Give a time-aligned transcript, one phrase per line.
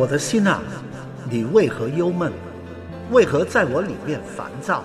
[0.00, 0.62] 我的心啊，
[1.28, 2.32] 你为何忧闷？
[3.10, 4.82] 为何在我里面烦躁？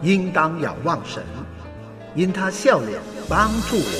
[0.00, 1.22] 应当仰望神，
[2.14, 2.98] 因他笑脸
[3.28, 3.92] 帮助我。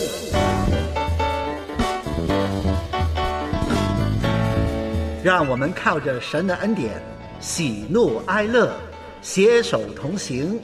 [5.23, 6.93] 让我们靠着神的恩典，
[7.39, 8.73] 喜怒哀乐，
[9.21, 10.59] 携手同行，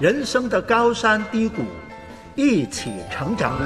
[0.00, 1.64] 人生的高山低谷，
[2.34, 3.60] 一起成长。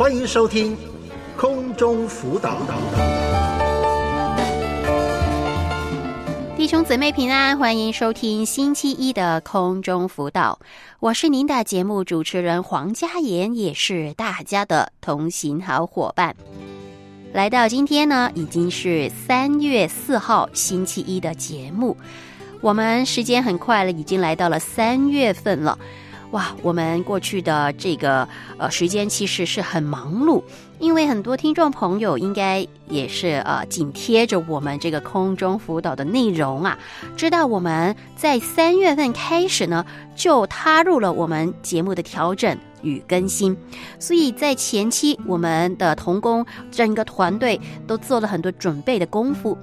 [0.00, 0.74] 欢迎收听
[1.36, 2.56] 空中辅导。
[6.56, 10.58] 弟兄姊妹平安，欢迎收听星期一的空中辅导。
[11.00, 16.34] 我是您的节目主持人黄佳妍，也是大家的同行好伙伴。
[17.34, 21.94] 来到今天呢，已经是三月四号星期一的节目。
[22.62, 25.78] 我们时间很快了，已经来到了三月份了。
[26.32, 30.40] 哇，我们过去的这个呃时间其实是很忙碌，
[30.78, 36.78] 因为很多听众朋友应该也是呃紧贴着我们这个空中辅导的内容啊，
[37.16, 43.56] 知道我们在三月份开始呢就踏入了我们节目的调整与更新，
[43.98, 49.58] 所以在前期我们的童工整个团队都做了很多准备的功夫，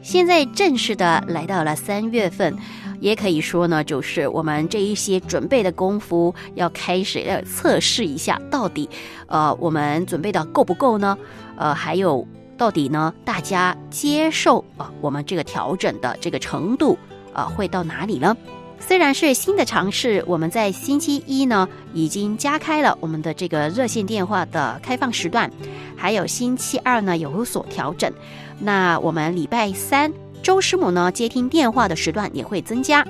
[0.00, 2.56] 现在正式的来到了三月份。
[3.00, 8.88] 也可以说呢，就是我们这一些准备的功夫要开始要测试一下，到底，
[9.26, 11.16] 呃，我们准备的够不够呢？
[11.56, 16.98] 呃，还有到底呢，大家接受啊，我们这个调整的这个程度
[17.32, 18.36] 啊，会到哪里呢？
[18.80, 25.50] 虽然是新的尝试，我们在星期一呢已经加开了我们的这个热线电话的开放时段，
[25.96, 28.12] 还有星期二呢有所调整，
[28.60, 30.12] 那我们礼拜三。
[30.48, 33.06] 周师母呢，接听电话的时段也会增加，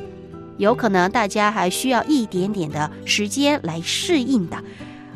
[0.56, 4.56] 有可能大家还需要一点点的时间来适应的。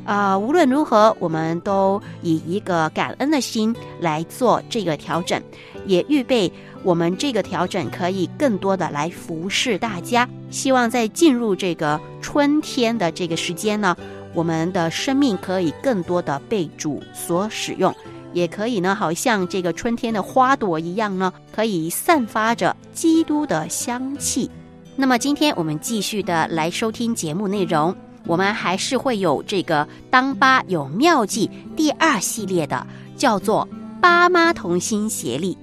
[0.05, 5.43] 啊，无论如何，我们都以一个感恩的心来做这个调整，
[5.85, 6.53] 也预备
[6.85, 10.29] 我们这个调整可以更多的来服侍大家。
[10.49, 13.97] 希望在进入这个春天的这个时间呢，
[14.33, 17.93] 我们的生命可以更多的被主所使用。
[18.33, 24.51] 也可以呢，好像这个春天的花朵一样呢，可以散发着基督的香气。
[24.97, 27.95] 那么今天我们继续的来收听节目内容，
[28.27, 33.67] 我们还是会有这个“当爸有妙计”第二系列的，叫做
[34.01, 35.57] “爸妈同心协力”，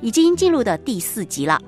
[0.00, 1.60] 已经进入的第四集了。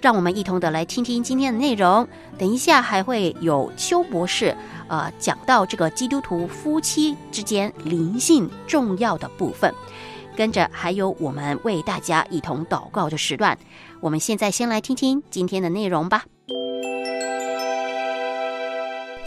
[0.00, 2.06] 让我们一同的来听听今天的内容。
[2.36, 4.56] 等一下还会有邱博士，
[4.88, 9.72] 呃，讲到这个基督徒夫妻之间灵性重要的部分。
[10.34, 13.58] 跟着还有我们为大家一同祷告的时段。
[14.00, 16.24] 我们现在先来听听今天的内容吧。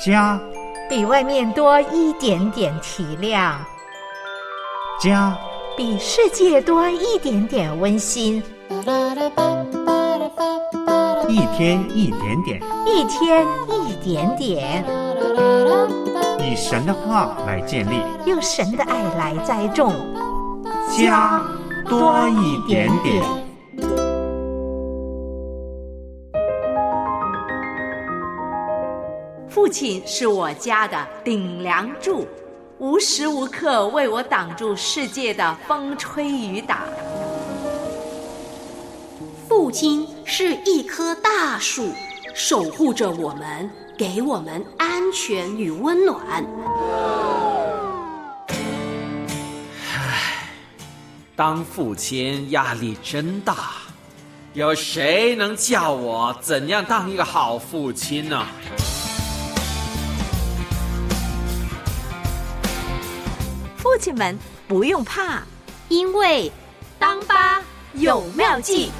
[0.04, 0.40] 家
[0.90, 3.54] 比外面多一点点体谅，
[5.00, 5.38] 家
[5.78, 8.42] 比世界多一点点温馨。
[11.30, 14.86] 一天一点点，一天一点点，
[16.42, 19.94] 以神的话来建立，用神的爱来栽种，
[20.90, 21.42] 家
[21.88, 23.24] 多一点点。
[29.48, 32.28] 父亲是我家的顶梁柱，
[32.78, 36.84] 无时无刻为我挡住世界的风吹雨打。
[39.50, 41.90] 父亲是一棵大树，
[42.38, 46.46] 守护着我们，给我们安全与温暖。
[49.94, 50.50] 唉，
[51.34, 53.56] 当父亲压力真大，
[54.52, 58.46] 有谁能教我怎样当一个好父亲呢？
[63.78, 65.42] 父亲们不用怕，
[65.88, 66.52] 因为
[67.00, 67.62] 当爸
[67.94, 68.92] 有妙计。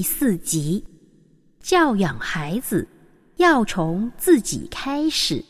[0.00, 0.82] 第四集，
[1.62, 2.88] 教养孩子
[3.36, 5.44] 要从自己开始。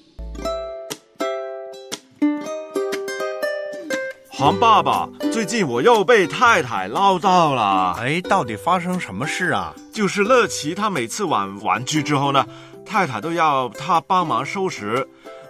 [4.28, 7.94] 黄爸爸，最近我又被太太唠叨了。
[8.00, 9.72] 哎，到底发生什么事啊？
[9.92, 12.44] 就是乐奇，他每次玩玩具之后呢，
[12.84, 15.06] 太太都要他帮忙收拾。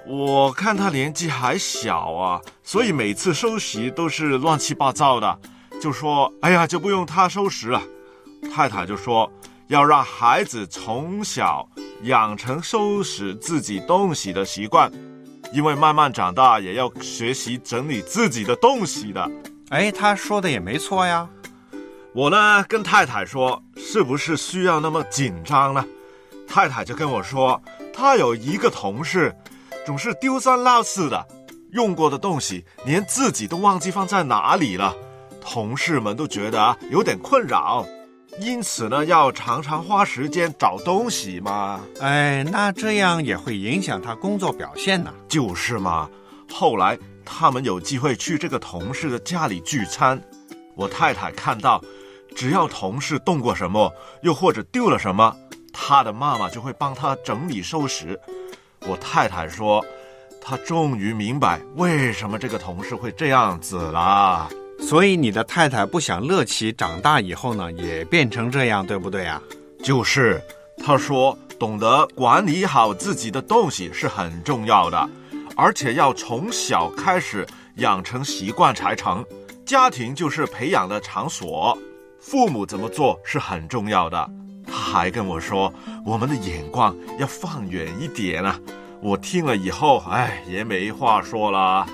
[0.07, 5.39] 我看他年纪还小啊，所以每次收拾都是乱七八糟的，
[5.81, 7.83] 就说：“哎呀，就不用他收拾了。”
[8.53, 9.31] 太太就说
[9.69, 11.69] ：“要让孩子从小
[12.03, 14.91] 养成收拾自己东西的习惯，
[15.53, 19.31] 因为慢慢长大也要学习整理自己的东西的。”
[19.71, 21.29] 哎，他说的也没错呀。
[22.13, 25.85] 我呢跟太太说：“是不是需要那么紧张呢？
[26.49, 27.63] 太太就跟我说，
[27.95, 29.33] 她有一个同事，
[29.87, 31.25] 总是丢三落四的，
[31.71, 34.93] 用过的东西连自己都忘记放在哪里了，
[35.41, 37.87] 同事们都觉得有点困扰，
[38.41, 41.81] 因此呢，要常常花时间找东西嘛。
[42.01, 45.13] 哎，那这样也会影响他工作表现呢。
[45.29, 46.09] 就是嘛。
[46.53, 50.21] 后来他们有机会去这个同事的家里聚餐，
[50.75, 51.81] 我太太看到，
[52.35, 53.93] 只要同事动过什么，
[54.23, 55.37] 又或者丢了什么。
[55.73, 58.19] 他的妈妈就会帮他整理收拾。
[58.89, 59.85] 我太太说，
[60.41, 64.49] 她终于明白为什么这个同事会这样子了。
[64.81, 69.41] 所以你的太太不想乐琪长大以后呢，也变成这样，对不对啊？
[69.85, 70.41] 就是，
[70.85, 75.09] 她说懂得管理好自己的东西是很重要的，
[75.55, 77.47] 而且要从小开始
[77.77, 79.25] 养成习惯才成。
[79.65, 81.79] 家庭就是培养的场所，
[82.21, 84.29] 父母怎么做是很重要的。
[84.67, 85.73] 他还跟我说，
[86.05, 88.59] 我们的眼光要放远一点啊！
[89.01, 91.87] 我听了以后，哎，也没话说了。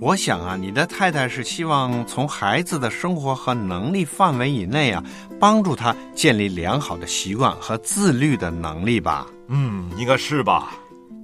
[0.00, 5.02] 我想啊，你的太太是希望从孩子的生活和能力范围以内啊，
[5.40, 9.26] 帮助他建立良好的习惯和自律的能力吧？
[9.48, 10.72] 嗯，应该是吧。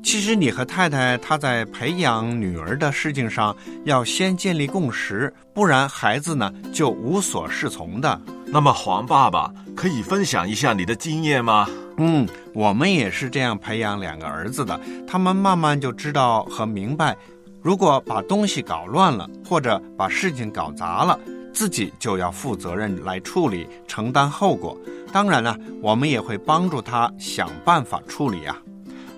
[0.02, 8.18] 其实你和太太她在培养女儿的事情上，要先建立共识，不然孩子呢就无所适从的。
[8.46, 11.68] 那么黄爸爸可以分享一下你的经验吗？
[11.98, 17.14] 嗯，我们也是这样培养两个儿子的，他们慢慢就知道和明白，
[17.62, 21.18] 如果把东西搞乱了，或者把事情搞砸了，
[21.52, 24.76] 自己就要负责任来处理，承担后果。
[25.12, 28.56] 当然了，我们也会帮助他想办法处理啊。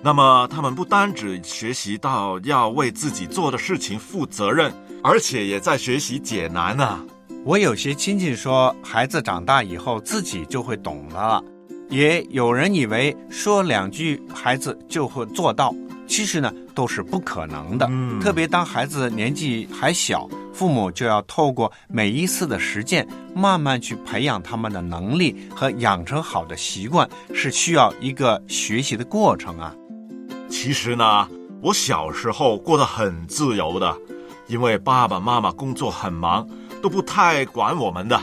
[0.01, 6.99] 那么他们不单只学习到要为自己做的事情负责任，而且也在学习解难呢。
[7.45, 11.41] 我有些亲戚说，孩子长大以后自己就会懂了，
[11.89, 15.73] 也有人以为说两句孩子就会做到，
[16.13, 17.87] 其实呢都是不可能的。
[17.89, 29.73] 嗯，特别当孩子年纪还小，父母就要透过每一次的实践，慢慢去培养他们的能力和养成好的习惯，是需要一个学习的过程啊。
[30.47, 31.27] 其实呢，
[31.63, 33.97] 我小时候过得很自由的，
[34.45, 36.47] 因为爸爸妈妈工作很忙，
[36.79, 38.21] 都不太管我们的，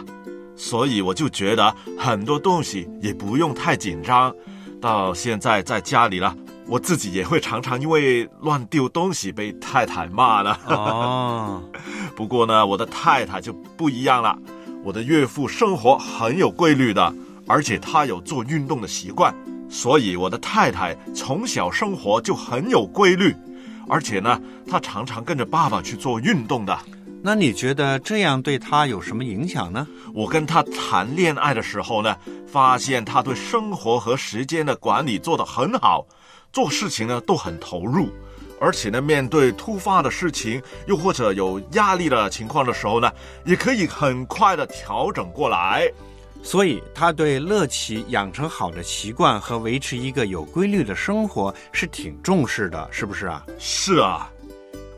[0.54, 4.32] 所以我就觉得很多东西也不用太紧张。
[4.80, 6.34] 到现在在家里了，
[6.70, 10.56] 我自己也会常常因为乱丢东西被太太骂了。
[10.68, 11.60] 哦，
[12.14, 14.38] 不过呢，我的太太就不一样了，
[14.84, 17.12] 我的岳父生活很有规律的，
[17.48, 19.34] 而且他有做运动的习惯。
[19.68, 23.34] 所以我的太太从小生活就很有规律，
[23.88, 26.78] 而且呢，他常常跟着爸爸去做运动的。
[27.22, 29.86] 那你觉得这样对他有什么影响呢？
[30.14, 36.06] 我跟他谈恋爱的时候呢，发现他对生活和时间的管理做得很好，
[36.52, 38.08] 做事情呢都很投入，
[38.60, 43.10] 而且呢，面对突发的事情，又或者有压力的情况的时候呢，
[43.44, 45.90] 也可以很快的调整过来。
[46.42, 53.44] 所以，他对乐奇养成好的习惯和维持一个有规律的生活是挺重视的，是不是啊？
[53.58, 54.30] 是啊，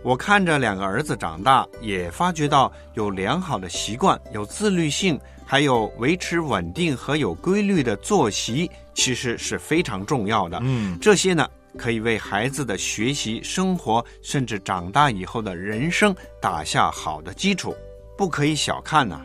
[0.04, 10.58] 我看着两个儿子长大，也发觉到有良好的习惯、有自律性，还有维持稳定和有规律的作息，其实是非常重要的。
[10.62, 17.74] 嗯，这些呢，可以为孩子的学习、生活，甚至长大以后的人生打下好的基础，
[18.16, 19.20] 不可以小看呐。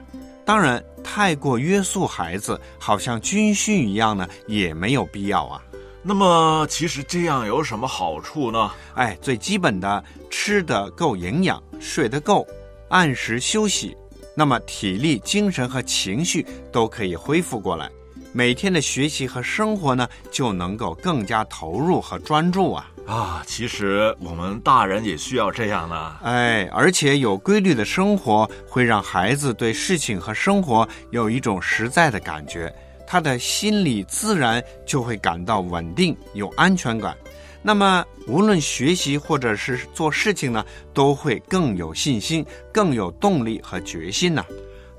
[0.45, 5.61] 当然，太过约束孩子，好像军训一样呢，也没有必要啊。
[6.01, 8.71] 那么，其实这样有什么好处呢？
[8.95, 12.47] 哎，最基本的，吃得够营养，睡得够，
[12.87, 13.97] 按时休息，
[14.33, 17.91] 那么体力、精神和情绪都可以恢复过来。
[18.37, 22.87] 每天的学习和生活呢，就能够更加投入和专注啊。
[23.07, 26.17] 啊，其实我们大人也需要这样呢。
[26.21, 32.71] 哎，而且有规律的生活会让孩子对事情和生活有一种实在的感觉，
[33.07, 37.17] 他的心理自然就会感到稳定、有安全感。
[37.63, 40.63] 那么，无论学习或者是做事情呢，
[40.93, 44.45] 都会更有信心、更有动力和决心呢。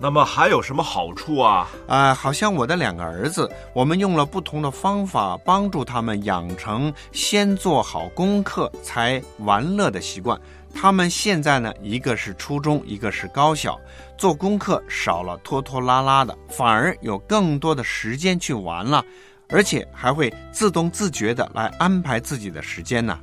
[0.00, 1.69] 那么还有什么好处啊？
[1.88, 10.40] 啊，好像我的两个儿子，我们用了不同的方法帮助他们养成先做好功课才玩乐的习惯。
[10.73, 13.76] 他们现在呢，一个是初中，一个是高小，
[14.17, 19.05] 做功课少了拖拖拉拉的，反而有更多的时间去玩了，
[19.49, 23.19] 而且还会自动自觉的来安排自己的时间呢。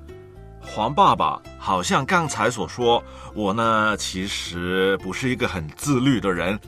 [0.65, 3.03] 黄爸爸好像刚才所说，
[3.33, 6.59] 我呢其实不是一个很自律的人。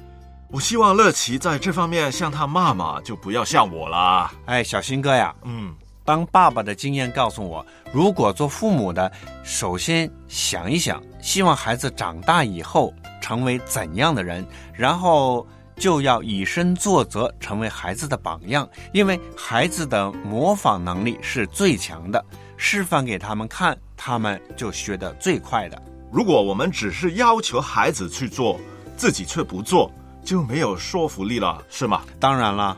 [0.50, 4.32] 我希望乐琪在这方面像他妈妈，就不要像我啦。
[4.46, 5.76] 哎，小新哥呀，嗯，
[6.06, 9.12] 当爸爸的经验告诉我，如果做父母的，
[9.44, 18.66] 首先想一想，希望孩子长大以后成为怎样的人，然后就要以身作则，成为孩子的榜样。
[18.94, 22.24] 因为孩子的模仿能力是最强的，
[22.56, 25.82] 示范给他们看，他们就学得最快的。
[26.10, 28.58] 如果我们只是要求孩子去做，
[28.96, 29.92] 自己却不做，
[30.24, 32.04] 就没有说服力了，是吗？
[32.20, 32.78] 当然了，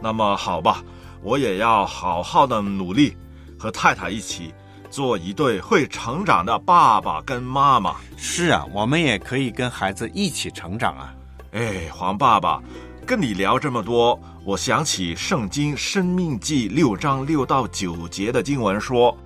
[0.00, 0.84] 那么好吧，
[1.22, 3.16] 我也要好好的努力，
[3.58, 4.54] 和太太一起
[4.88, 7.96] 做一对会成长的爸爸跟妈妈。
[8.16, 11.12] 是啊，我们也可以跟孩子一起成长啊。
[11.52, 12.62] 哎，黄爸爸，
[13.04, 19.16] 跟你聊这么多，我想起《圣经·生命记》六章六到九节的经文说：“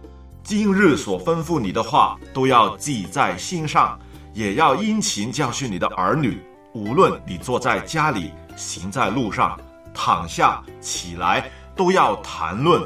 [0.44, 3.99] 今日所吩咐你的话，都要记在心上，
[4.34, 6.42] 也要殷勤教训你的儿女。
[6.75, 9.58] 无论你坐在家里，行在路上，
[9.94, 12.82] 躺下起来，都要谈论。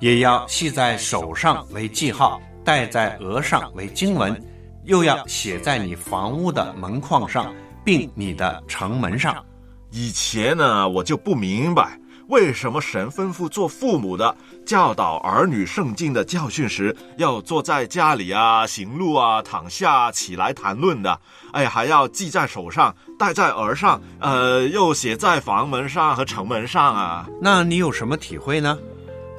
[0.00, 4.40] 也要系在手上为记号，戴在额上为经文，
[4.84, 7.52] 又要写在你房屋的门框上，
[7.84, 9.42] 并你的城门上。
[9.90, 11.98] 以前呢，我就不明白。”
[12.28, 21.18] 为什么神吩咐做父母的教导儿女圣经的教训时，要坐在家里啊、行路啊、躺下起来谈论的？
[21.52, 27.26] 哎，还要系在手上、戴在耳上，呃，又写在房门上和城门上啊？
[27.40, 28.78] 那你有什么体会呢？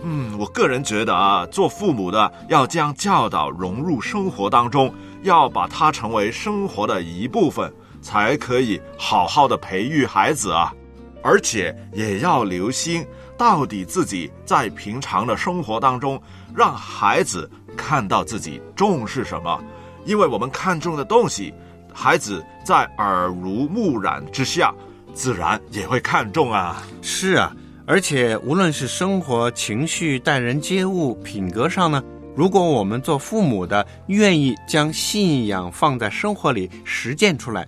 [0.02, 4.92] 嗯，我个人觉得啊，做父母的要将教导融入生活当中，
[5.22, 10.74] 要把它成为生活的一部分，才可以好好的培育孩子啊。
[11.22, 13.06] 而且也要留心，
[13.38, 16.22] 到底自己在平常的生活当中，
[16.56, 19.62] 让孩子看到自己重视什么。
[20.06, 21.54] 因为我们看重的东西，
[21.94, 24.74] 孩子在耳濡目染之下，
[25.14, 26.82] 自然也会看重啊。
[27.02, 27.54] 是啊，
[27.86, 32.02] 而且无论是生活、情绪、待人接物、品格上呢，
[32.36, 37.68] 如果我们做父母的愿意将信仰放在生活里实践出来。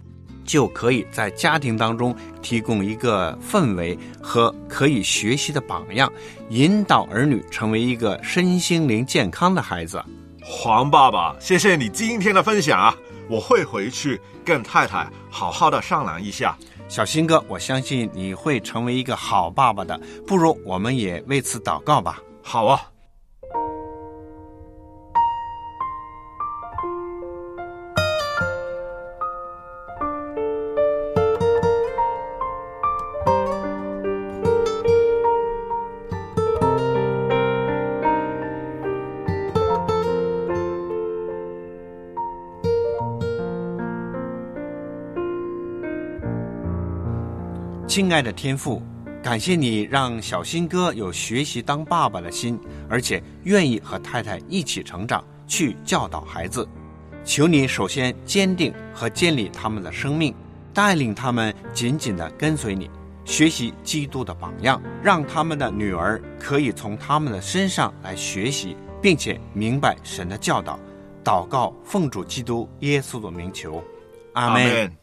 [0.51, 6.11] 就可以在家庭当中提供一个氛围和可以学习的榜样，
[6.49, 10.03] 引导儿女成为一个身心灵健康的孩子。
[10.43, 12.93] 黄爸爸，谢谢你今天的分享啊！
[13.29, 16.57] 我会回去跟太太好好的商量一下。
[16.89, 22.21] 小新哥，我相信你会成为一个好爸爸的，不如我们也为此祷告吧。
[22.43, 22.81] 好啊。
[47.91, 48.81] 亲爱的天父，
[49.21, 52.57] 感谢你让小新哥有学习当爸爸的心，
[52.87, 56.65] 而且愿意和太太一起成长，去教导孩子。
[57.25, 60.33] 求你首先坚定和建立他们的生命，
[60.73, 62.89] 带领他们紧紧地跟随你，
[63.25, 70.79] 学习基督的榜样，让他们的女儿可以从他们的身上来学习，并且明白神的教导。
[71.25, 73.83] 祷告，奉主基督耶稣的名求，
[74.31, 75.00] 阿门。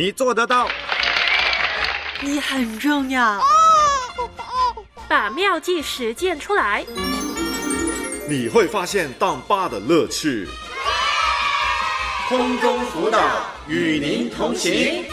[0.00, 0.66] 你做得到。
[2.22, 3.38] 你很重要，
[5.06, 6.82] 把妙计实践出来，
[8.26, 10.48] 你会发现当爸的乐趣。
[12.30, 13.20] 空中辅导
[13.68, 15.04] 与您同行。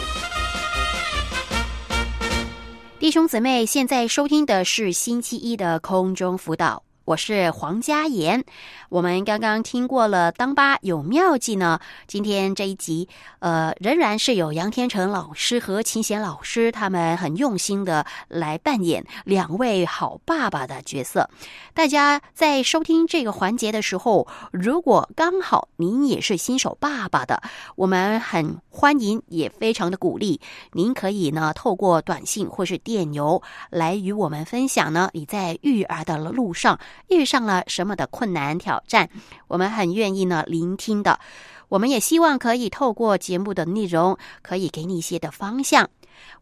[2.97, 6.86] 弟兄姊妹，现在收听的是星期一的空中辅导。
[7.07, 8.43] 我是黄佳妍，
[8.89, 11.79] 我们刚刚听过了当爸有妙计呢。
[12.05, 13.07] 今天这一集，
[13.39, 21.29] 呃，仍然是有杨天成老师和秦贤老师，他们很用心的来扮演两位好爸爸的角色。
[21.73, 27.41] 大家在收听这个环节的时候，如果刚好您也是新手爸爸的，
[27.77, 30.41] 我们很欢迎，也非常的鼓励，
[30.73, 36.77] 您可以呢透过短信或是电邮来与我们分享呢你在育儿的路上。
[37.09, 39.09] 遇上了什么的困难挑战，
[39.47, 41.19] 我们很愿意呢聆听的。
[41.69, 45.89] 我们也希望可以透过节目的内容，可以给你一些的方向。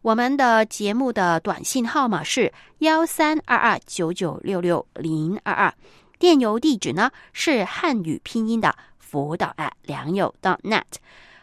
[0.02, 5.74] 我们的节目的短信号码是幺三二二九九六六零二二，
[6.18, 10.82] 电邮地址呢是汉语拼音的辅导爱良友 .net。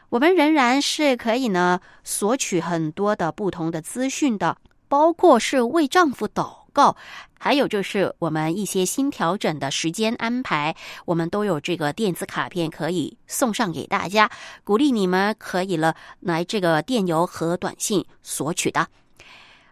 [0.10, 6.98] 我们仍然是可以呢索取很多的不同的资讯的，包括是为丈夫祷告。
[7.40, 14.30] 还有就是我们一些新调整的时间安排，我们都有这个电子卡片可以送上给大家，
[14.64, 18.88] 鼓励你们可以了来这个电邮和短信索取的。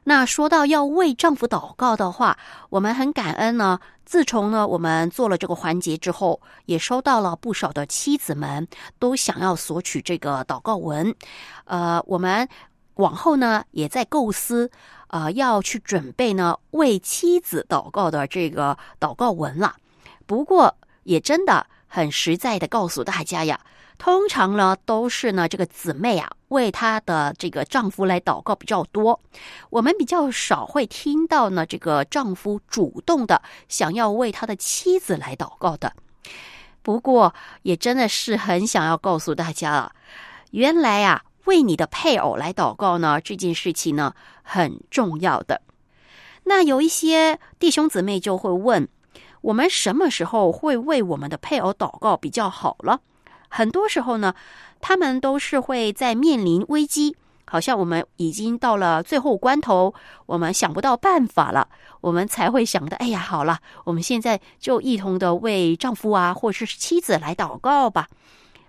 [0.04, 2.38] 那说到要为丈夫祷告的话，
[2.70, 3.80] 我们很感恩呢。
[4.04, 8.68] 自从呢我们做了这个环节之后，也收到了不少的妻子们
[9.00, 11.16] 都想要索取这个祷告文。
[11.64, 12.50] 呃，我们
[12.96, 14.70] 往后呢也在构思。
[15.12, 19.76] 啊，要去准备呢为妻子祷告的这个祷告文了。
[20.26, 23.60] 不过也真的很实在的告诉大家呀，
[23.98, 29.20] 通常呢都是呢这个姊妹啊为她的这个丈夫来祷告比较多。
[29.70, 35.92] 我们比较少会听到呢这个丈夫主动的想要为他的妻子来祷告的。
[36.82, 39.92] 不过也真的是很想要告诉大家了，
[40.52, 41.24] 原来啊。
[41.46, 45.62] 为你的配偶来祷告呢，这件事情呢很重要的。
[46.44, 48.88] 那有一些弟兄姊妹就会问：
[49.42, 53.00] 我们什么时候会为我们的配偶祷告比较好了？
[53.50, 54.34] 很多时候呢，
[54.80, 59.94] 他们都是会在面临危机，好像我们已经到了最后关头，
[60.26, 61.68] 我们想不到办法了，
[62.00, 68.08] 我们才会想的：哎呀，好了，我们现在就一同的为丈夫啊，或者是妻子来祷告吧。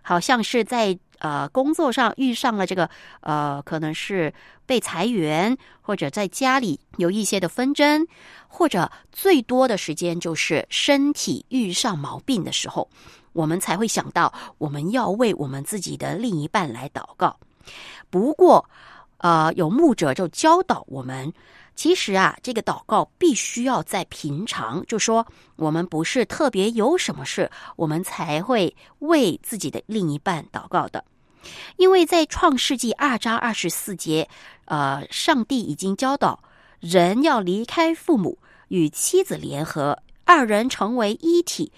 [0.02, 0.98] 好像是在。
[1.22, 4.34] 呃，工作上遇上了这个呃，可能是
[4.66, 8.04] 被裁员，或者在家里有一些的纷争，
[8.48, 12.88] 或者最多的时间就是身体遇上毛病的时候，
[13.34, 17.36] 我们才会想到我们要为我们自己的另一半来祷告。
[18.10, 18.68] 不过，
[19.18, 21.32] 呃，有牧者就教导我们。
[21.74, 31.04] 其实啊，这个祷告必须要在平常，就说我们不是特别有什么事，我们才会为自己的另一半祷告的。
[31.76, 34.28] 因为在创世纪二章二十四节，
[34.66, 36.38] 呃，上帝已经教导
[36.78, 41.72] 人要离开父母，与妻子联合，二人成为一体。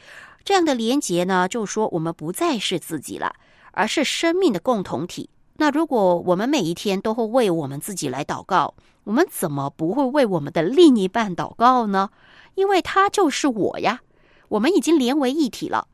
[0.45, 3.33] 这样的连结呢，就说我们不再是自己了，
[3.71, 5.31] 而是生命的共同体。
[5.57, 12.11] 那如果我们每一天都会为我们自己来祷告，我们怎么不会为我们的另一半祷告呢？
[12.55, 14.01] 因为他就是我呀，
[14.49, 15.89] 我们已经连为一体了，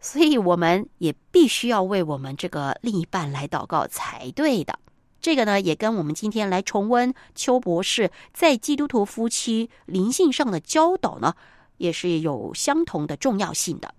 [0.00, 4.78] 所以我们也必须要为我们这个另一半来祷告才对的。
[5.20, 11.34] 这个呢，也跟我们今天来重温邱博士在基督徒夫妻灵性上的教导呢，
[11.76, 13.92] 也是有相同的重要性的。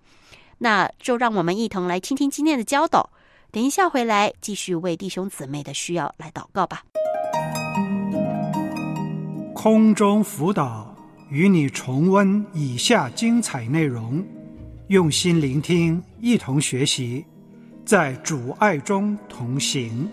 [0.58, 3.10] 那就让我们一同来听听今天的教导。
[3.52, 6.82] 等一下回来，继续为弟兄姊妹的需要来祷告吧。
[9.62, 10.96] 空中辅导
[11.28, 14.24] 与你重温以下精彩内容，
[14.88, 17.22] 用心聆听，一同学习，
[17.84, 20.08] 在主爱中同行。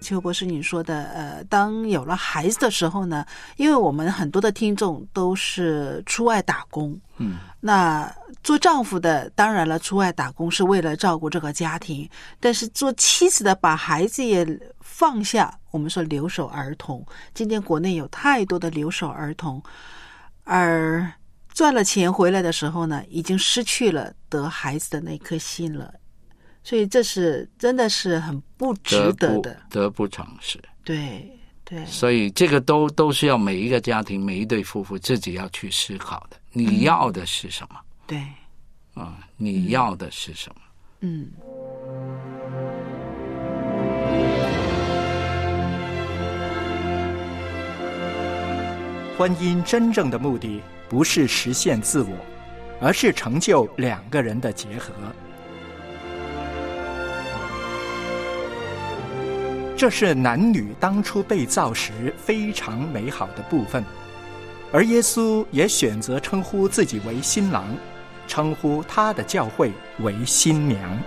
[0.00, 3.24] 邱博士，你说的，呃，当有了孩子的时候呢，
[3.56, 14.46] 因为我们很多的听众都是出外打工，嗯，那做丈夫的当然了，出外打工是为了照顾这个家庭，但是做妻子的把孩子也
[14.80, 17.04] 放下，我们说留守儿童。
[17.34, 19.60] 今天国内有太多的留守儿童，
[20.44, 21.10] 而
[21.52, 25.92] 赚了钱回来的时候呢，已经失去了得孩子的那颗心了。
[26.66, 29.56] 所以这是真的是很不值得的。
[29.70, 30.58] 得不偿失。
[30.82, 31.30] 对
[31.64, 31.86] 对。
[31.86, 36.36] 所以这个都都是要每一个家庭每一对夫妇自己要去思考的。
[36.50, 37.78] 你要的是什么？
[38.04, 38.20] 对。
[38.94, 40.60] 啊你要的是什么？
[41.02, 41.30] 嗯。
[49.16, 52.10] 婚姻真正的目的不是实现自我
[52.80, 54.92] 而是成就两个人的结合。
[59.78, 63.84] 这是男女当初被造时非常美好的部分，
[64.72, 67.66] 而耶稣也选择称呼自己为新郎，
[68.26, 70.98] 称呼他的教会为新娘。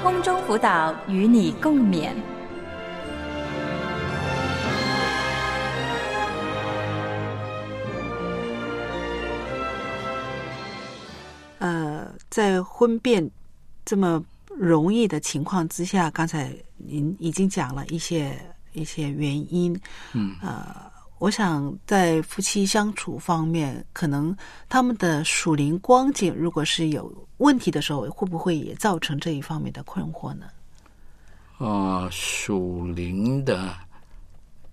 [0.00, 2.12] 空中辅导与你共勉。
[12.30, 13.28] 在婚变
[13.84, 18.38] 这么容易的情况之下，刚才您已经讲了一些
[18.72, 19.78] 一些原因。
[20.12, 20.74] 嗯，呃，
[21.18, 24.36] 我想在夫妻相处方面，可能
[24.68, 30.46] 他们的属灵光景如果是有问题的时候，会不会也造成这一方面的困惑呢？
[31.58, 33.74] 呃，属灵的，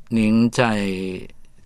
[0.07, 0.87] 您在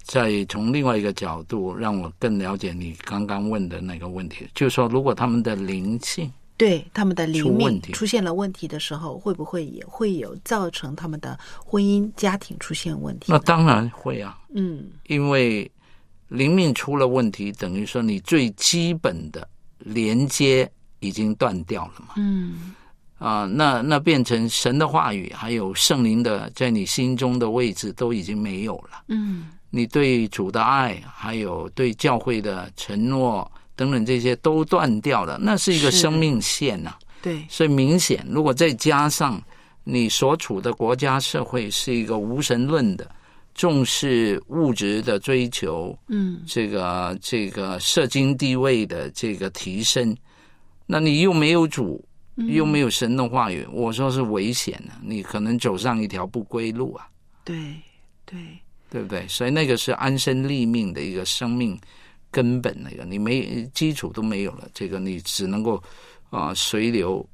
[0.10, 13.32] 再从另外一个角度让我更了解你刚刚问的那个问题，就是说，如果他们的灵性对他们的灵命出现了问题的时候，会不会也会有造成他们的婚姻家庭出现问题？
[13.32, 15.70] 那当然会啊，嗯因为
[16.28, 20.68] 灵命出了问题，等于说你最基本的连接
[21.02, 22.16] 已经断掉了嘛。
[22.18, 22.74] 嗯
[23.20, 29.04] 啊、那那变成神的话语，还有圣灵的在你心中的位置都已经没有了。
[29.10, 37.46] 嗯你对主的爱，还有对教会的承诺等等这些都断掉了，那是一个生命线呐、对。
[37.50, 39.42] 所以明显，如果再加上
[39.84, 43.10] 你所处的国家社会是一个无神论的，
[43.54, 46.42] 重视物质的追求，嗯。
[46.46, 50.16] 这个这个社经地位的这个提升，
[50.86, 52.04] 那你又没有主，
[52.36, 52.48] 嗯。
[52.48, 57.08] 又没有神的话语，我说是危险的，你可能走上一条不归路啊。
[57.44, 57.56] 对
[58.26, 58.40] 对
[58.90, 59.28] 对不对？
[59.28, 61.80] 所以那个是安身立命的一个生命
[62.32, 65.82] 根本，那个你没基础都没有了，这个你只能够
[66.30, 67.28] 啊、随流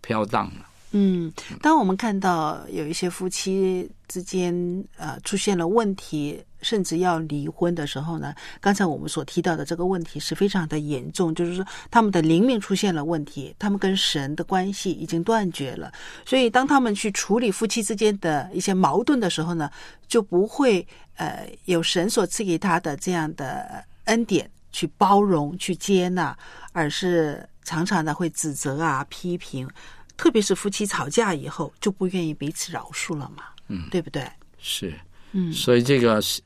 [0.00, 0.66] 飘荡了。
[0.92, 4.54] 嗯，当我们看到有一些夫妻之间
[4.96, 15.92] 啊出现了问题，甚至要离婚的时候呢，刚才我们所提到的这个问题是非常的严重，就是说他们的灵命出现了问题，他们跟神的关系已经断绝了，
[16.26, 19.70] 所以当他们去处理夫妻之间的一些矛盾的时候呢，
[20.08, 20.84] 就不会
[21.16, 26.36] 呃有神所赐给他的这样的恩典去包容、去接纳，
[26.72, 29.68] 而是常常的会指责啊、批评。
[30.16, 34.24] 特别是夫妻吵架以后，就不愿意彼此饶恕了嘛，嗯，对不对？
[34.58, 34.94] 是，
[35.32, 36.40] 嗯所以这个是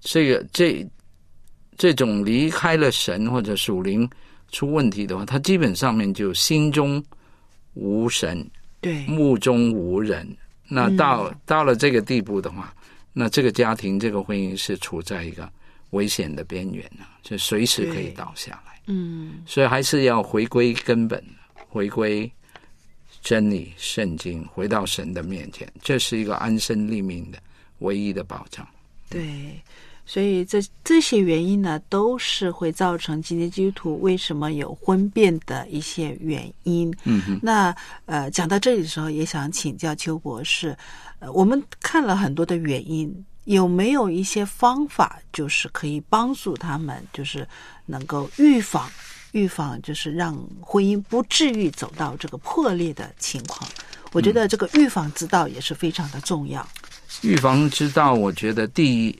[0.00, 0.86] 这个这
[1.76, 4.08] 这种离开了神或者属灵
[4.50, 7.02] 出问题的话，他基本上面就心中
[7.74, 8.44] 无神，
[8.80, 10.26] 对，目中无人。
[10.68, 12.74] 那到、嗯到了这个地步的话，
[13.12, 15.50] 那这个家庭、这个婚姻是处在一个
[15.90, 18.80] 危险的边缘呢，就随时可以倒下来。
[18.86, 21.22] 嗯所以还是要回归根本，
[21.68, 22.30] 回归
[23.20, 27.38] 真理、圣经，回到神的面前，这是一个安身立命的
[27.80, 28.66] 唯一的保障。
[29.08, 29.20] 对，
[30.06, 36.92] 所以这这些原因呢，都是会造成今天基督徒为什么有婚变的一些原因。
[37.04, 37.74] 嗯哼，那
[38.06, 40.76] 呃，讲到这里的时候，也想请教邱博士，
[41.20, 47.46] 呃，我们看了很多的原因，有没有一些方法，就是可以帮助他们，就是
[47.86, 48.90] 能够预防
[49.32, 53.70] 预防，就是让婚姻不至于走到这个破裂的情况？
[54.12, 56.66] 我觉得这个预防之道也是非常的重要。
[57.22, 59.16] 预防之道，我觉得第一，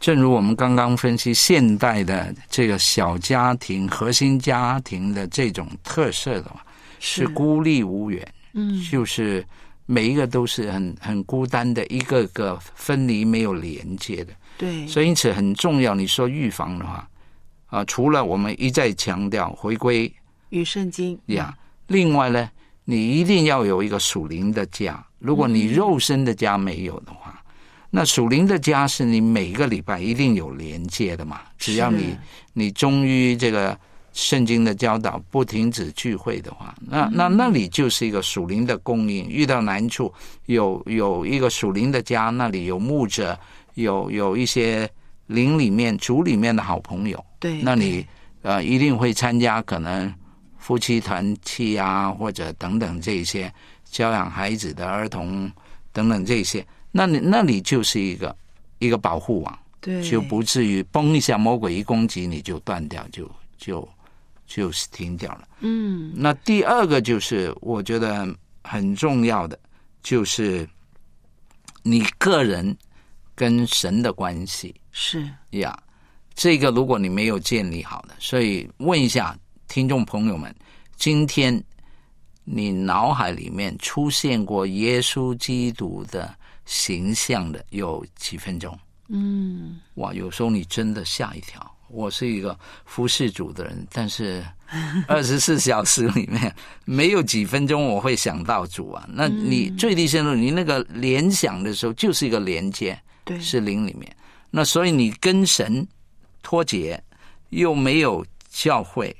[0.00, 6.64] 正如我们刚刚分析现代的这个小家庭、核心家庭的这种特色的话，
[6.98, 9.44] 是是孤立无援，嗯就是
[9.84, 14.32] 每一个都是很很孤单的，一个个分离没有连接的。
[14.56, 15.94] 对，所以因此很重要。
[15.94, 17.06] 你说预防的话，
[17.66, 20.10] 啊，除了我们一再强调回归
[20.48, 21.54] 与圣经呀，
[21.88, 22.50] 另外呢，
[22.84, 25.04] 你一定要有一个属灵的家。
[25.18, 27.39] 如果你肉身的家没有的话，
[27.90, 31.40] 那属灵的家是你每个礼拜一定有连接的嘛。
[31.58, 32.16] 只要你
[32.52, 33.76] 你忠于这个
[34.12, 39.28] 圣经的教导，不停止聚会的话，那那那里就是一个属灵的供应。
[39.28, 40.12] 遇到难处，
[40.46, 43.38] 有有一个属灵的家，那里有牧者，
[43.74, 44.88] 有有一些
[45.26, 47.24] 灵里面、主里面的好朋友。
[47.38, 48.06] 对那你
[48.42, 50.12] 呃一定会参加可能
[50.58, 53.52] 夫妻团契啊，或者等等这些
[53.84, 55.50] 教养孩子的儿童
[55.92, 58.36] 等等这些，那你那里就是一个
[58.78, 63.88] 一个保护网，对就不至于嘣一下魔鬼一攻击你就断掉，就就
[64.46, 65.48] 就是停掉了。
[65.60, 68.26] 嗯那第二个就是我觉得
[68.62, 69.58] 很重要的，
[70.02, 70.68] 就是
[71.82, 72.76] 你个人
[73.34, 75.78] 跟神的关系是呀。
[76.32, 79.36] 这个如果你没有建立好的，所以问一下
[79.68, 80.54] 听众朋友们，
[80.96, 81.62] 今天
[82.44, 86.34] 你脑海里面出现过耶稣基督的
[86.70, 88.78] 形象的有几分钟？
[89.08, 91.60] 嗯哇，有时候你真的吓一跳。
[91.88, 94.40] 我是一个服侍主的人，但是
[95.08, 96.54] 二十四小时里面
[96.84, 99.04] 没有几分钟我会想到主啊。
[99.12, 104.16] 那你最低限度，你那个联想的时候就是一个连接，对，是灵里面。
[104.48, 105.84] 那所以你跟神
[106.40, 107.02] 脱节，
[107.48, 109.14] 又没有教会，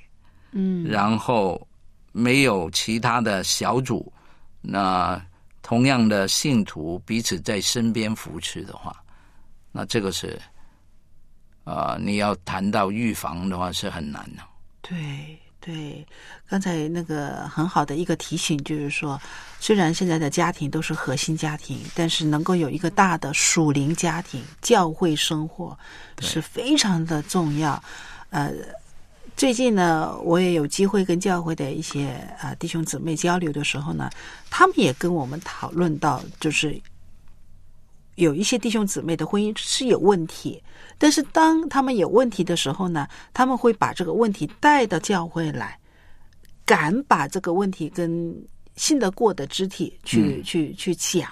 [0.53, 1.67] 嗯，然后
[2.13, 4.13] 没有其他的小组，
[4.61, 5.21] 那
[5.63, 8.97] 同样的信徒彼此在身边扶持的话，
[9.73, 10.41] 那这个是，
[11.65, 14.43] 呃，你要谈到预防的话是很难的。
[14.81, 16.07] 对对，
[16.49, 19.21] 刚才那个很好的一个提醒就是说，
[19.61, 25.79] 虽然现在的家庭都是核心家庭，但是能够有一个大的属灵家庭、教会生活
[26.21, 27.81] 是非常的重要。
[28.31, 28.51] 呃，
[29.41, 34.11] 最近呢，我也有机会跟教会的一些啊、呃弟兄姊妹交流的时候呢，
[34.51, 36.79] 他们也跟我们讨论到，就是
[38.17, 40.63] 有一些弟兄姊妹的婚姻是有问题，
[40.99, 45.79] 但是当他们有问题的时候呢，他们会把这个问题带到教会来，
[46.67, 48.37] 敢把这个问题跟
[48.77, 51.27] 信得过的肢体去、嗯去去讲。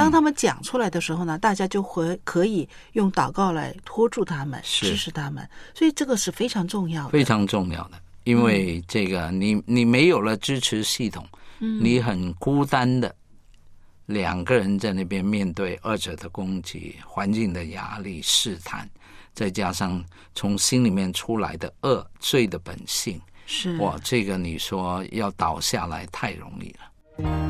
[0.00, 5.46] 当他们讲出来的时候呢，大家就会可以用祷告来拖住他们，是支持他们。
[5.74, 7.10] 所以这个是非常重要的。
[7.10, 13.14] 非常重要的，因为这个你你没有了支持系统，嗯你很孤单的，
[14.06, 18.88] 两个人在那边面对二者的攻击、环境的压力、试探，
[19.34, 20.02] 再加上
[20.34, 27.49] 从心里面出来的恶罪的本性，是哇，这个你说要倒下来太容易了。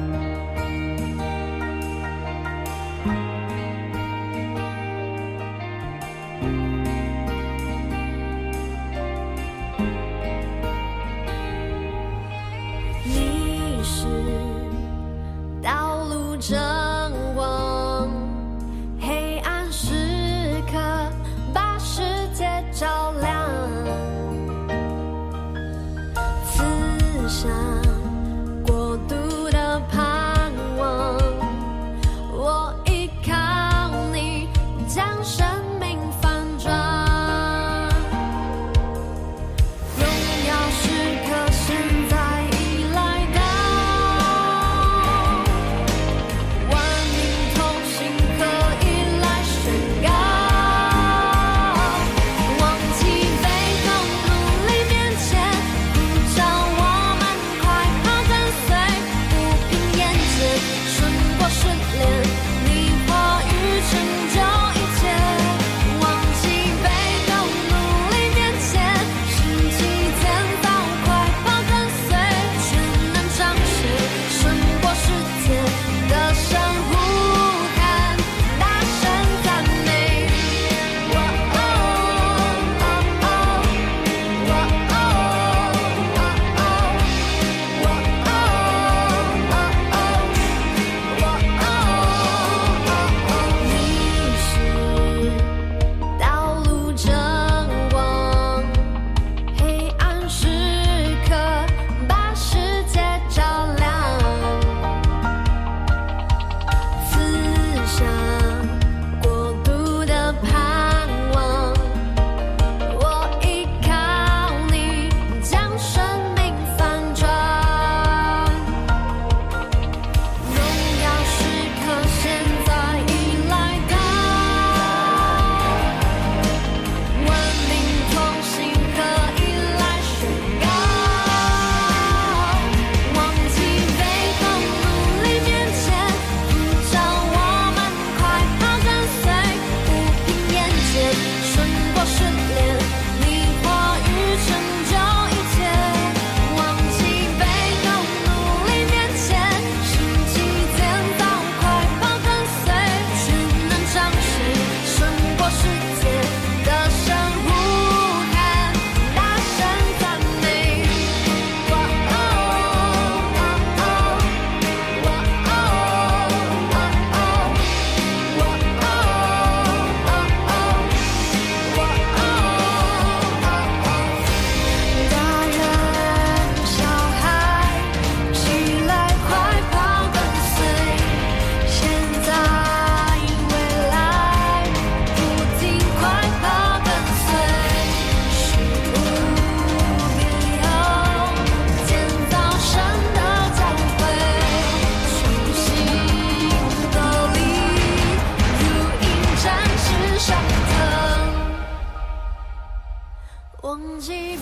[203.81, 204.37] 升起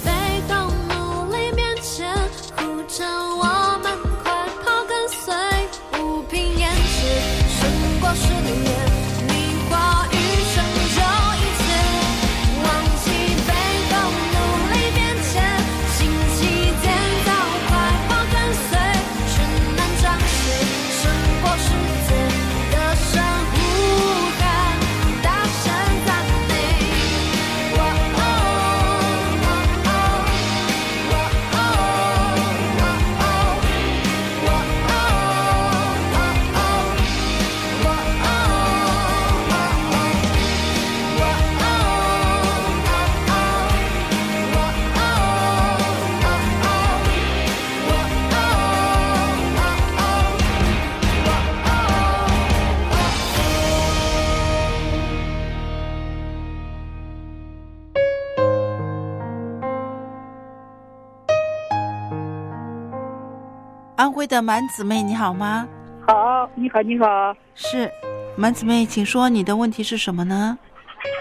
[64.29, 65.67] 的满姊妹，你好吗？
[66.07, 67.35] 好，你好，你好。
[67.55, 67.91] 是，
[68.37, 70.57] 满姊妹，请说你的问题是什么呢？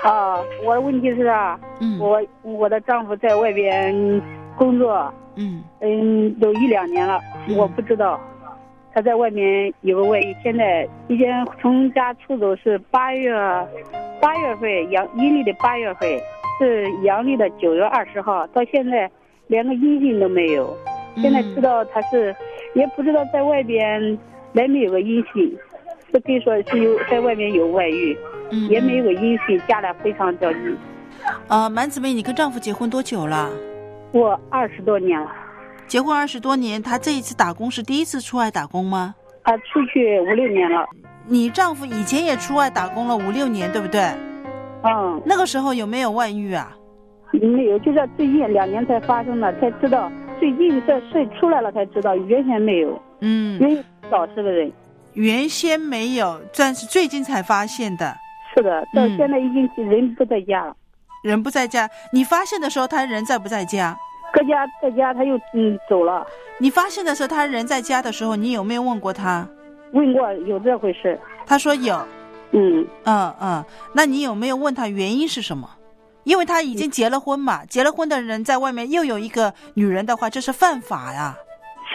[0.04, 0.36] 啊，
[0.66, 4.22] 我的问题是啊，嗯我我的丈夫在外边
[4.58, 7.20] 工作，嗯嗯，有一两年了，
[7.56, 8.20] 我不知道
[8.94, 11.28] 他在外面有个外遇，现在已经
[11.62, 13.34] 从家出走是八月
[14.20, 16.10] 八月份阳阴历的八月份，
[16.60, 19.10] 是阳历的九月二十号，到现在
[19.48, 20.76] 连个音信都没有。
[21.20, 22.36] 现在知道他是，
[22.74, 24.18] 也不知道在外边
[24.54, 25.58] 来没有个音信，
[26.12, 28.18] 是可以说是有在外面有外遇，
[28.52, 30.60] 嗯也没有个音信，家里非常着急。
[31.48, 33.50] 呃，满姊妹，你跟丈夫结婚多久了？
[34.14, 35.32] 我二十多年了。
[35.88, 39.16] 结婚二十多年，他这一次打工是第一次出外打工吗？
[39.44, 40.86] 他出去五六年了。
[41.26, 44.02] 你丈夫以前也出外打工了五六年，对不对？
[44.84, 45.22] 嗯。
[45.26, 46.76] 那个时候有没有外遇啊？
[47.34, 50.10] 没有，就在最近两年才发生的，才知道。
[50.40, 53.02] 最近这事出来了才知道，原先没有。
[53.22, 53.60] 嗯。
[53.60, 54.72] 原先老实个人。
[55.14, 58.16] 原先没有，但是最近才发现的。
[58.54, 60.76] 是的，到现在已经人不在家了。
[61.24, 63.98] 人不在家，你发现的时候他人在不在家？
[64.32, 66.26] 搁家在家，他又嗯走了。
[66.60, 69.48] 你发现的时候他人在家的时候，你有没有问过他？
[69.94, 71.20] 问过有这回事。
[71.46, 71.96] 他说有。
[72.52, 75.70] 嗯嗯嗯，那你有没有问他原因是什么？
[76.28, 81.34] 因为他已经结了婚嘛，结了婚的人在外面又有一个女人的话，这是犯法呀。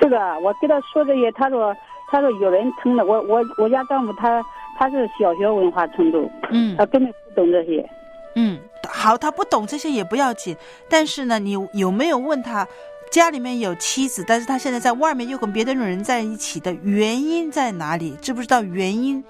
[0.01, 1.77] 是的，我跟他说这些，他说
[2.11, 4.43] 他说有人疼的，我我我家丈夫他
[4.79, 7.87] 他是小学文化程度，嗯，他根本不懂这些。
[8.35, 8.59] 嗯，
[8.89, 10.57] 好，他不懂这些也不要紧，
[10.89, 12.67] 但是呢，你有没有问他，
[13.11, 18.17] 家里面有妻子，但是他现在在外面又跟别的女人在一起的原因在哪里？
[18.23, 19.23] 知不知道原因？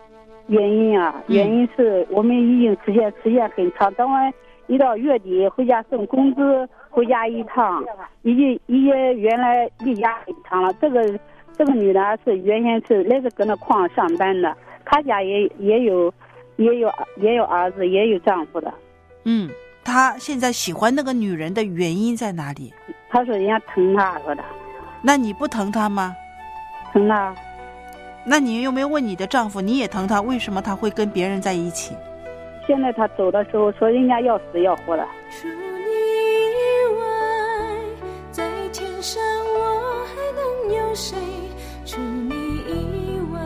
[0.47, 4.33] 原因啊，原因是我们已经时间时间很长，等完
[4.67, 7.85] 一到月底回家送工资，回家一趟，
[8.23, 8.89] 已经已经
[9.19, 10.73] 原来离家很长了。
[10.81, 11.19] 这个
[11.59, 16.13] 这个女的是原先是来是搁那矿上班的，她家也也有
[16.57, 18.73] 也有也有儿子，也有丈夫的。
[19.25, 19.51] 嗯，
[19.85, 22.73] 他现在喜欢那个女人的原因在哪里？
[23.11, 24.43] 他说人家疼她，说的。
[25.03, 26.15] 那你不疼她吗？
[26.93, 27.35] 疼啊。
[28.25, 31.95] 那你有没有问你的丈夫，你也疼他，为什么他会跟别人在一起？
[32.67, 35.07] 现在他走的时候说人家要死要活的。
[35.31, 35.55] 除你
[36.53, 37.05] 以外，
[38.31, 38.43] 在
[38.73, 39.23] 天上
[39.55, 40.43] 我还能
[40.77, 41.17] 有谁？
[41.85, 42.31] 除你
[42.67, 43.41] 以外，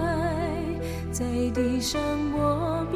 [1.10, 2.00] 在地上
[2.32, 2.86] 我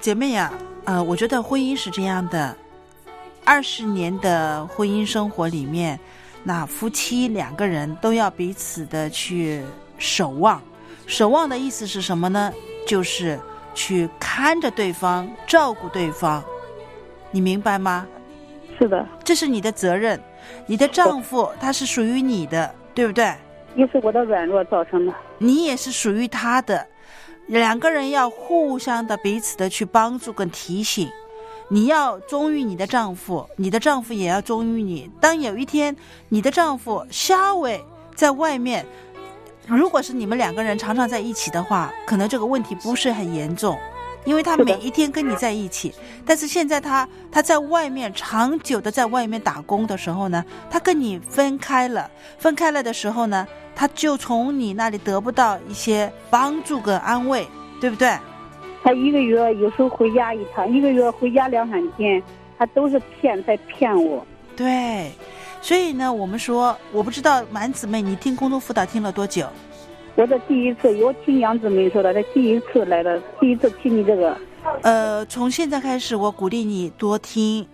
[0.00, 0.52] 姐妹呀、
[0.84, 2.56] 呃，我觉得婚姻是这样的，
[3.44, 5.98] 二十年的婚姻生活里面，
[6.44, 9.62] 那夫妻两个人都要彼此的去
[9.98, 10.62] 守望。
[11.06, 12.52] 守望的意思是什么呢？
[12.86, 13.38] 就是
[13.74, 16.42] 去看着对方，照顾对方。
[17.30, 18.06] 你明白吗？
[18.78, 20.20] 是的，这是你的责任。
[20.66, 23.34] 你的丈夫他是属于你的，对不对？
[23.74, 25.12] 也是我的软弱造成的。
[25.38, 26.86] 你也是属于他的，
[27.48, 31.08] 两个人要互相的彼此的去帮助跟提醒。
[31.70, 35.10] 你要忠于你的丈夫，你的丈夫也要忠于你。
[35.20, 35.94] 当有一天
[36.28, 37.82] 你的丈夫稍微
[38.14, 38.86] 在外面，
[39.66, 43.78] 如果是你们两个人常常在一起的话，可能这个问题不是很严重，
[44.28, 45.94] 因为他每一天跟你在一起。
[46.26, 57.48] 但是现在他他在外面长久的在外面打工的时候呢，他跟你分开了，分开了的时候呢，他就从你那里得不到一些帮助跟安慰，
[57.80, 58.14] 对不对？
[58.82, 62.22] 他一个月有时候回家一趟，一个月回家两三天，
[62.58, 64.22] 他都是骗在骗我。
[64.54, 65.10] 对，
[65.62, 69.46] 所以呢，我们说，我不知道满姊妹，你听空中辅导听了多久？
[70.18, 74.36] 我这第一次，我听杨子明说的，他第一次来的，第一次听你这个。
[74.82, 77.64] 呃，从现在开始，我鼓励你多听。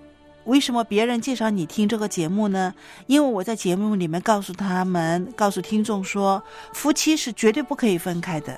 [0.45, 2.75] 为什么别人介绍你听这个节目呢？
[3.07, 6.43] 因为我在节目里面告诉他们，告诉听众说，
[6.75, 8.55] 夫妻是绝对不可以分开的，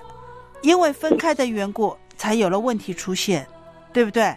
[0.63, 3.47] 因为分开的缘故才有了问题出现，
[3.93, 4.35] 对不对？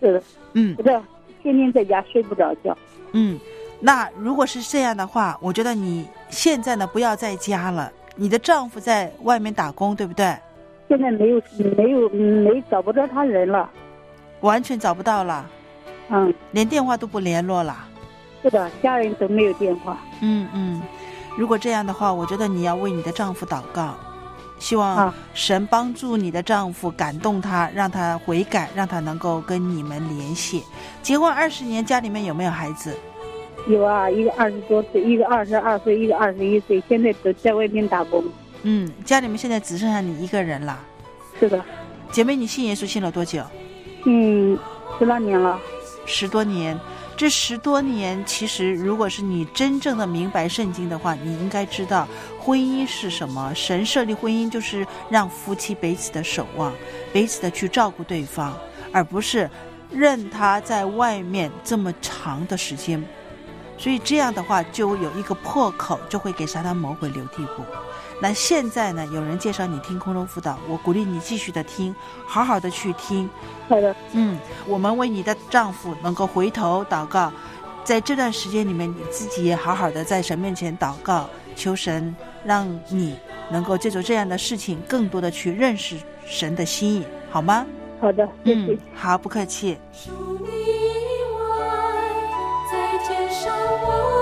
[0.00, 0.22] 是的，
[0.52, 0.96] 嗯，对
[1.42, 2.78] 天天在家睡不着觉。
[3.10, 3.40] 嗯，
[3.80, 10.36] 那如果是这样的话，我觉得你现在呢不要在家了，你的丈夫在外面打工，对不对？
[10.88, 11.40] 现在没有
[11.76, 13.70] 没有没找不着他人了，
[14.40, 15.48] 完全找不到了。
[16.10, 17.76] 嗯，连电话都不联络了。
[18.42, 19.98] 是的，家人都没有电话。
[20.20, 20.82] 嗯嗯，
[21.36, 23.94] 如果这样的话，我觉得你要为你的丈夫祷告，
[24.58, 30.64] 希望神帮助你的丈夫，感动他，让他悔改，让他能够跟你们联系。
[31.02, 32.96] 结婚二十年，家里面有没有孩子？
[33.68, 38.24] 有啊，一个二十多岁，一个二十二岁，一个二十一岁，现在都在外面打工。
[38.62, 40.80] 嗯，家里面现在只剩下你一个人了。
[41.38, 41.62] 是的，
[42.10, 43.42] 姐妹，你信耶稣信了多久？
[44.06, 44.58] 嗯，
[44.98, 45.60] 十来年了。
[46.06, 46.78] 十多年，
[47.14, 52.08] 这十多年，其实如果是你真正的明白圣经的话，你应该知道
[52.40, 53.54] 婚姻是什么。
[53.54, 56.72] 神设立婚姻就是让夫妻彼此的守望，
[57.12, 58.56] 彼此的去照顾对方，
[58.90, 59.48] 而不是
[59.90, 63.04] 任他在外面这么长的时间。
[63.78, 67.62] 所以这样的话，就有一个破口，就会给撒旦魔鬼留地步。
[68.20, 69.06] 那现在呢？
[69.12, 71.94] 有人介绍你听空中辅导，我鼓励你继续的听，
[72.26, 73.30] 好好的去听。
[73.68, 77.32] 好的，嗯，我们为你的丈夫能够回头祷告，
[77.84, 82.12] 在这段时间里面，你自己也好好的在神面前祷告，求神
[82.44, 83.16] 让你
[83.52, 87.64] 能够借助这样的事情，更多的去认识神的心意，好吗？
[88.00, 88.72] 好的，谢谢。
[88.72, 89.78] 嗯，好，不客气。
[93.30, 94.17] 一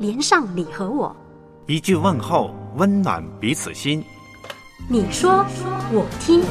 [0.00, 1.14] 连上你和我，
[1.66, 4.04] 一句问候温暖彼此心。
[4.88, 5.44] 你说，
[5.90, 6.42] 我听。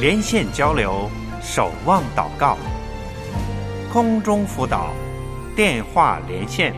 [0.00, 1.08] 连线交流，
[1.40, 2.58] 守望祷告，
[3.92, 4.90] 空中辅导，
[5.54, 6.74] 电话连线。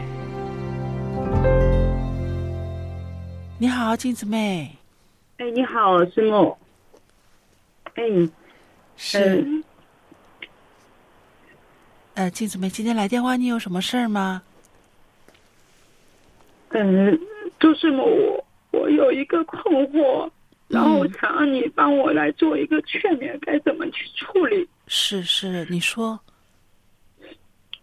[3.59, 4.77] 你好，金子妹。
[5.39, 6.55] 哎，你好，师母。
[7.95, 8.03] 哎，
[8.95, 9.19] 是。
[9.19, 9.62] 呃，
[12.33, 14.43] 金姊妹，今天来电话，你有什么事儿吗？
[16.69, 17.19] 嗯，
[17.59, 20.31] 就是我，我有一个困惑，
[20.69, 24.69] 然后想让你帮我来做一个劝勉，该怎么去处理？
[24.87, 26.19] 是是，你说。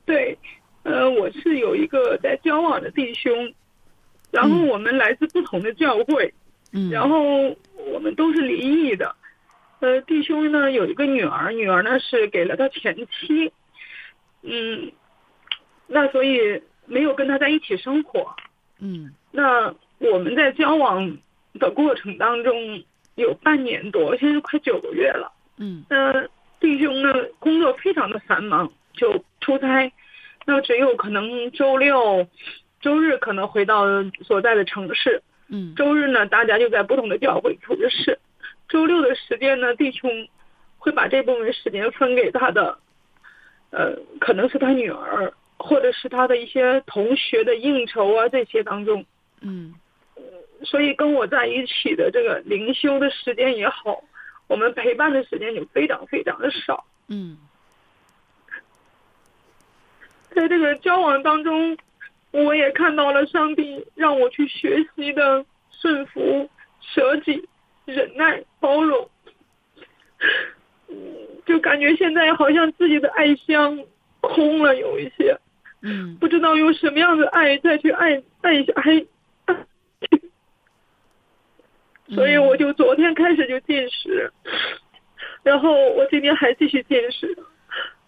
[0.06, 0.38] 对，
[0.84, 3.54] 呃，我是有一个在交往的弟兄，
[4.32, 6.34] 然后我们来自不同的教会，
[6.72, 7.20] 嗯，然后
[7.92, 9.16] 我们都是离异的，
[9.80, 13.52] 呃，弟兄呢有一个女儿，女儿呢是给了他前妻。
[14.42, 14.92] 嗯，
[15.88, 18.36] 那所以没有跟他在一起生活。
[18.80, 21.18] 嗯，那我们在交往
[21.60, 22.82] 的过程当中
[23.16, 25.32] 有半年多，现在快九个月了。
[25.58, 26.28] 嗯，那
[26.60, 29.92] 弟兄呢工作非常的繁忙，就出差，
[30.46, 32.26] 那只有可能周六、
[32.80, 33.86] 周日可能回到
[34.24, 35.22] 所在的城市。
[35.50, 38.18] 嗯，周日呢大家就在不同的教会处着事。
[38.70, 40.10] 周六的时间呢，弟兄
[40.78, 42.78] 会把这部分时间分给他的。
[43.72, 49.06] 呃，可能是他女儿，或者是他的一些同学的应酬啊，这些当中，
[49.42, 49.74] 嗯，
[50.64, 54.04] 所以跟我在一起的这个灵修的时间也好，
[54.48, 57.38] 我们陪伴的时间就非常非常的少，嗯，
[60.32, 61.78] 在这个交往当中，
[62.32, 66.50] 我也看到了上帝让我去学习的顺服、
[66.82, 67.48] 舍己、
[67.86, 69.10] 忍耐、包容。
[71.46, 73.80] 就感觉现在好像自己的爱箱
[74.22, 75.38] 空了，有一些，
[75.82, 79.06] 嗯，不知道用什么样的爱再去爱爱一下爱，
[82.10, 84.32] 所以我就昨天开始就进食，
[85.44, 87.38] 然后我今天还继续进食，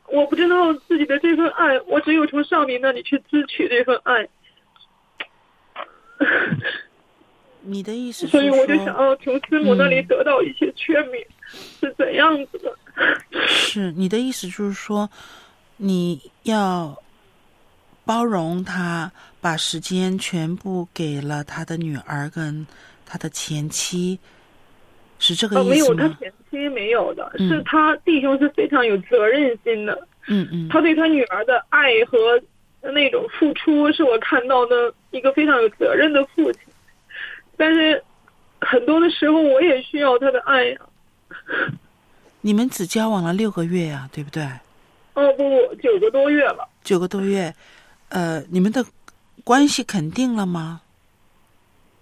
[0.08, 4.28] 我不知道自己的这份爱，我只有从上帝那里去支取这份爱。
[7.64, 8.32] 你的意思是？
[8.32, 11.26] 所以我就想要从师母那里得到一些劝勉，
[11.80, 12.76] 是怎样子的？
[13.48, 15.10] 是你的意思，就是说
[15.78, 16.96] 你要
[18.06, 22.66] 包容他，把时间全部给了他的女儿跟
[23.06, 24.20] 他的前妻，
[25.20, 26.04] 是这个意思吗？
[26.04, 30.08] 没有，他前妻没有的，是他弟兄是非常有责任心的。
[30.28, 32.40] 嗯嗯，他对他女儿的爱和
[32.92, 36.62] 那种付出，是我看到的一个非常有责任的父亲。
[37.58, 38.04] 但是
[38.60, 40.78] 很多的时候，我也需要他的爱呀。
[42.42, 44.44] 你们只交往了六个月呀、对不对？
[45.14, 46.68] 哦不不，九个多月了。
[46.84, 47.54] 九个多月，
[48.10, 48.84] 呃，你们的
[49.44, 50.82] 关系肯定了吗？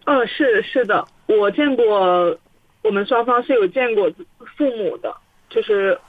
[0.06, 2.38] 嗯，是是的，我见过，
[2.82, 4.10] 我们双方是有见过
[4.58, 5.14] 父母的，
[5.50, 6.00] 就是，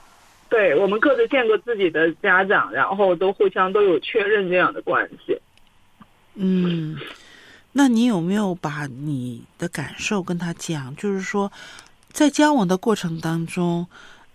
[0.49, 5.39] 对我们各自见过自己的家长，然后都互相都有确认这样的关系。
[6.35, 6.97] 嗯，
[7.73, 10.95] 那你有没有把你的感受跟他讲？
[10.95, 11.51] 就是说，
[12.13, 13.87] 在交往的过程当中，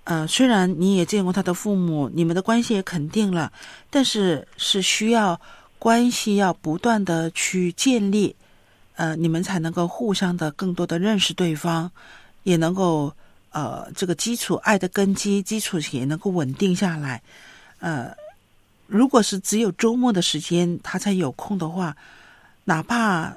[0.04, 3.52] 呃，虽然你也见过他的父母，你们的关系也肯定了，
[3.90, 5.40] 但是是需要
[5.78, 8.34] 关系要不断的去建立，
[8.96, 11.90] 呃，你们才能够互相的更多的认识对方，
[12.42, 13.12] 也能够
[13.50, 17.22] 呃这个基础爱的根基基础也能够稳定下来，
[17.80, 18.14] 呃。
[18.88, 21.96] 如果是只有周末的时间他才有空的话，
[22.62, 23.36] 哪怕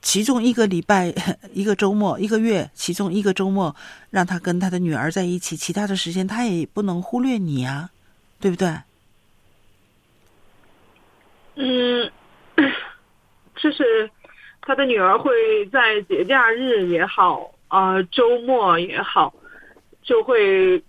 [0.00, 1.12] 其中一个礼拜、
[1.52, 3.74] 一个周末、一个月，其中一个周末
[4.10, 7.90] 让他跟他的女儿在一起，其他的时间他也不能忽略你啊，
[8.40, 8.68] 对不对？
[11.56, 12.10] 嗯，
[13.56, 14.08] 就是
[14.62, 19.34] 他的女儿会在节假日也好，呃，周末也好，
[20.02, 20.80] 就会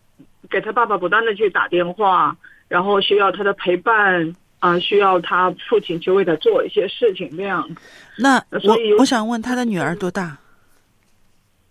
[0.50, 2.38] 给他爸爸不断的去打电话，
[2.68, 7.68] 然后需要他的陪伴啊、需要他父亲去为他做一些事情这样。
[8.20, 10.38] 那我所以我想问他的女儿多大？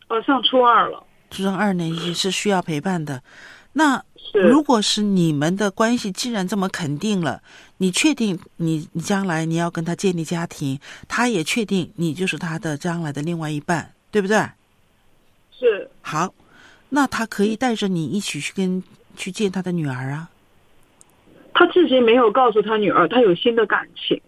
[0.08, 1.04] 呃，上初二了。
[1.30, 3.22] 初中二年级是需要陪伴的。
[3.74, 7.42] 那如果是你们的关系既然这么肯定了，
[7.76, 14.38] 你确定你你将来你要跟他建立家庭，他也确定你就是他的将来的另外一半，对不对？
[15.52, 16.32] 是好，
[16.88, 18.82] 那他可以带着你一起去跟
[19.16, 20.30] 去见他的女儿啊。
[21.52, 24.18] 他至今没有告诉他女儿他有新的感情。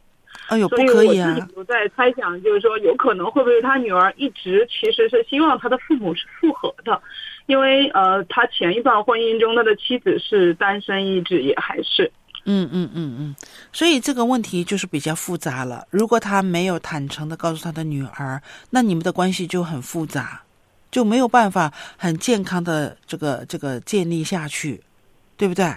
[0.50, 1.46] 哎呦，不可以啊我自！
[1.46, 7.00] 己都在猜想，就是说，有可能会不会他女儿一直其实是希望他的父母是复合的，
[7.46, 12.10] 因为呃，他前一段婚姻中他的妻子是单身一直也还是。
[12.46, 13.36] 嗯嗯嗯嗯，
[13.72, 15.86] 所以这个问题就是比较复杂了。
[15.90, 20.42] 如果他没有坦诚的告诉他的女儿，那你们的关系就很复杂，
[20.90, 24.80] 就没有办法很健康的这个这个建立下去，
[25.36, 25.72] 对不对？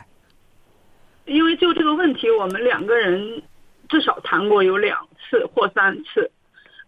[1.26, 3.42] 因为就这个问题，我们两个人
[3.94, 6.32] 至少谈过有两次或三次。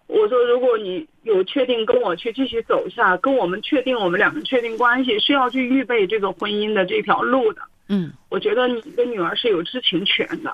[0.07, 7.61] 我说，如果你有确定跟我去继续走下，跟我们确定我们两个确定关系，是要去预备这个婚姻的这条路的。
[7.89, 10.51] 嗯，我觉得你的女儿是有知情权的，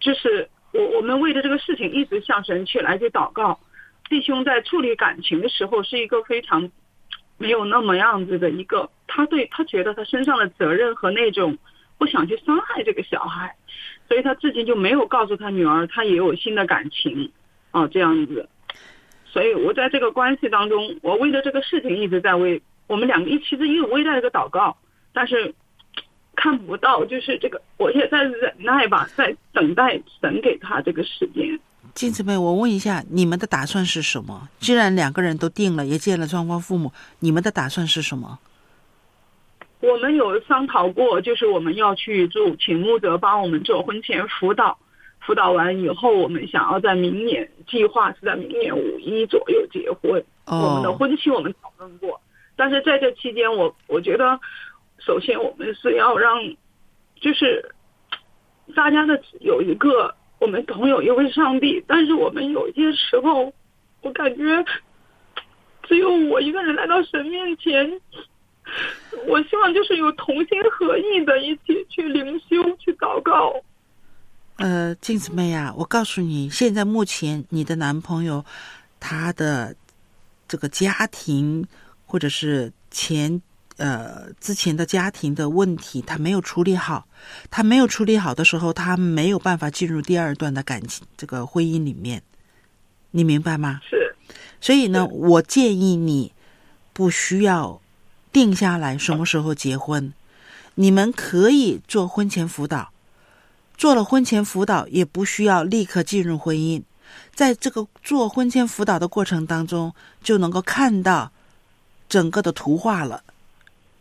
[0.00, 3.60] 就是我我们为了这个事情一直向神去来去祷告。
[4.08, 6.70] 弟兄在处理感情的时候是一个非常
[7.36, 11.58] 没有那么样子的一个，他对他觉得他身上的责任和那种
[11.98, 13.54] 不想去伤害这个小孩，
[14.08, 17.30] 所以他至今就没有告诉他女儿他也有新的感情，
[17.70, 18.48] 啊这样子。
[19.26, 24.74] 所以我在这个关系当中，我为了这个事情一直在为我们两个一起是一直为了这个祷告，
[25.12, 25.54] 但是
[26.34, 31.60] 看不到，就是这个我也在忍耐吧，在等待神给他这个时间。
[31.94, 34.48] 金姊妹，我问一下，你们的打算是什么？
[34.58, 38.38] 既然两个人都定了，也见了双方父母，你们的打算是什么？
[39.80, 44.78] 我们有商讨过，就是我们要去做，请牧者帮我们做婚前辅导。
[45.20, 50.24] 辅导完以后，我们想要在明年，计划是在明年五一左右结婚。
[50.46, 52.20] 哦我们的婚期我们讨论过，
[52.56, 54.40] 但是在这期间，我我觉得，
[54.98, 56.42] 首先我们是要让，
[57.20, 57.74] 就是
[58.74, 63.52] 大家的有一个，我们同有一位上帝，但是我们有一些时候，
[64.00, 64.64] 我感觉
[65.82, 68.00] 只有我一个人来到神面前。
[69.28, 73.52] 我希望就是有同心合意的一起去灵修、去祷告。
[74.56, 78.44] 呃，镜子妹啊，我告诉你，现在目前你的男朋友
[78.98, 79.76] 他的
[80.48, 81.64] 这个家庭
[82.06, 83.40] 或者是前
[83.76, 87.06] 呃之前的家庭的问题，他没有处理好。
[87.50, 92.22] 他没有处理好的时候，他没有办法进入第二段的感情这个婚姻里面，
[93.10, 93.80] 你明白吗？
[93.88, 94.16] 是。
[94.60, 96.32] 所以呢，我建议你
[96.92, 97.80] 不需要
[98.32, 100.12] 定下来什么时候结婚，
[100.74, 102.90] 你们可以做婚前辅导。
[103.76, 106.82] 做了婚前辅导，也不需要立刻进入婚姻，
[107.32, 111.30] 在这个做婚前辅导的过程当中，就能够看到
[112.08, 113.22] 整个的图画了。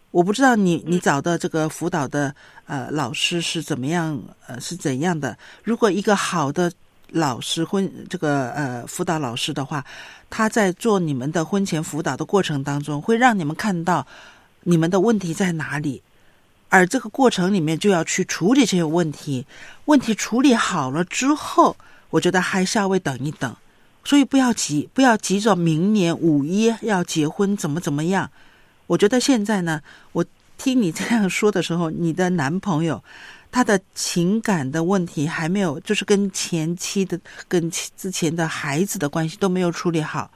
[0.10, 2.34] 我不知道你你找的这个辅导的
[2.66, 5.38] 呃老师是怎么样呃是怎样的。
[5.64, 6.72] 如果一个好的
[7.10, 9.86] 老师婚这个呃辅导老师的话，
[10.30, 14.06] 他在做你们的婚前辅导的过程当中，会让你们看到
[14.64, 16.02] 你们的问题在哪里。
[16.70, 19.46] 而这个过程里面就要去处理这些问题，
[19.86, 21.78] 问题处理好了之后，
[22.10, 23.56] 我觉得还稍微等一等，
[24.04, 28.30] 所以不要急，不要急着明年五一要结婚怎么怎么样。
[28.88, 29.82] 我觉得现在呢，
[30.12, 30.26] 我
[30.58, 33.02] 听你这样说的时候，你的男朋友
[33.58, 40.30] 他的情感的问题还没有，就是跟前妻的、跟之前的孩子的关系都没有处理好。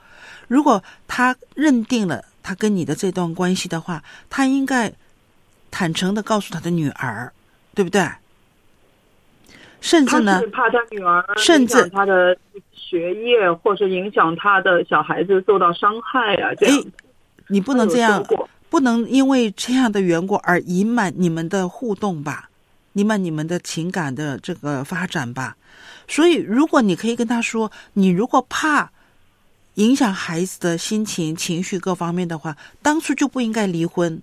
[0.48, 4.92] 如果他认定了他跟你的这段关系的话，他应该
[5.70, 7.32] 坦诚的告诉他的女儿，
[7.76, 8.04] 对不对？
[9.80, 12.36] 甚至呢，怕他女儿甚至他的
[12.72, 16.84] 学业，或是影响他的小孩子受到伤害啊，这样。
[17.46, 18.26] 你不能这样
[18.68, 22.50] 不能因为这样的缘故而隐瞒你们的互动吧，
[22.94, 25.56] 隐瞒你们的情感的这个发展吧。
[26.08, 28.90] 所以，如果你可以跟他说，你如果怕
[29.74, 34.20] 影响孩子的心情、情绪各方面的话，当初就不应该离婚。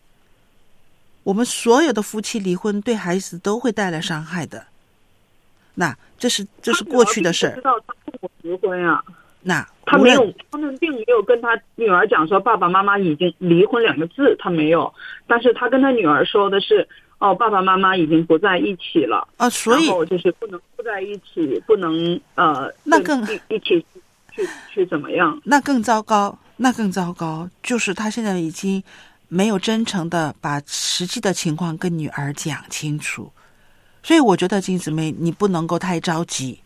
[1.23, 4.65] 我们所有的夫妻离婚对孩子都会带来伤害的。
[5.75, 7.55] 那这是这是过去的事儿。
[7.55, 9.03] 知道他父母离婚啊，
[9.41, 14.93] 那他没有，他们并没有跟他女儿讲说爸爸妈妈已经离婚两个字，他没有。
[15.27, 16.87] 但是他跟他女儿说的是，
[17.19, 19.27] 哦，爸爸妈妈已经不在一起了。
[19.37, 23.85] 啊，所以就是不能不在一起，不能呃，那更一一起
[24.31, 25.39] 去去怎么样？
[25.43, 28.81] 那更糟糕，那更糟糕，就是他现在已经
[29.27, 33.31] 没有真诚的把实际的情况跟女儿讲清楚，
[34.01, 36.59] 所以我觉得金姊妹，你不能够太着急，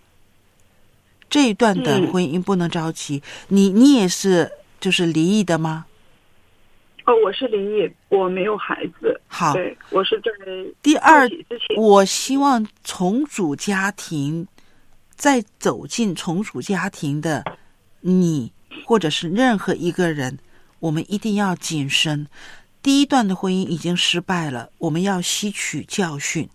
[1.30, 3.24] 这一段的嗯婚姻不能着急。
[3.48, 5.86] 你你也是就是离异的吗？
[7.06, 9.20] 哦，我是离异，我没有孩子。
[9.28, 10.32] 好对我是在
[10.82, 11.30] 第二
[11.76, 14.48] 我希望重组家庭，
[15.16, 17.44] 再走进重组家庭的
[18.02, 18.52] 你，
[18.86, 20.40] 或者是任何一个人，
[20.80, 22.28] 我们一定要谨慎。
[22.82, 26.50] 第一段的婚姻已经失败了，我们要吸取教训，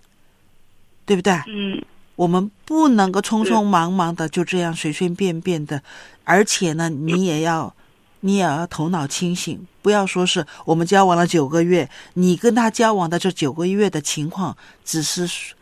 [1.05, 1.33] 对不对？
[1.47, 1.83] 嗯，
[2.17, 5.83] 我们不能够匆匆忙忙的就这样随随便便的，
[6.25, 7.75] 而且呢，你也要，
[8.21, 15.55] 你也要头脑清醒，不要说是我们交往了九个月，你跟他交往的这九个月的情况只是，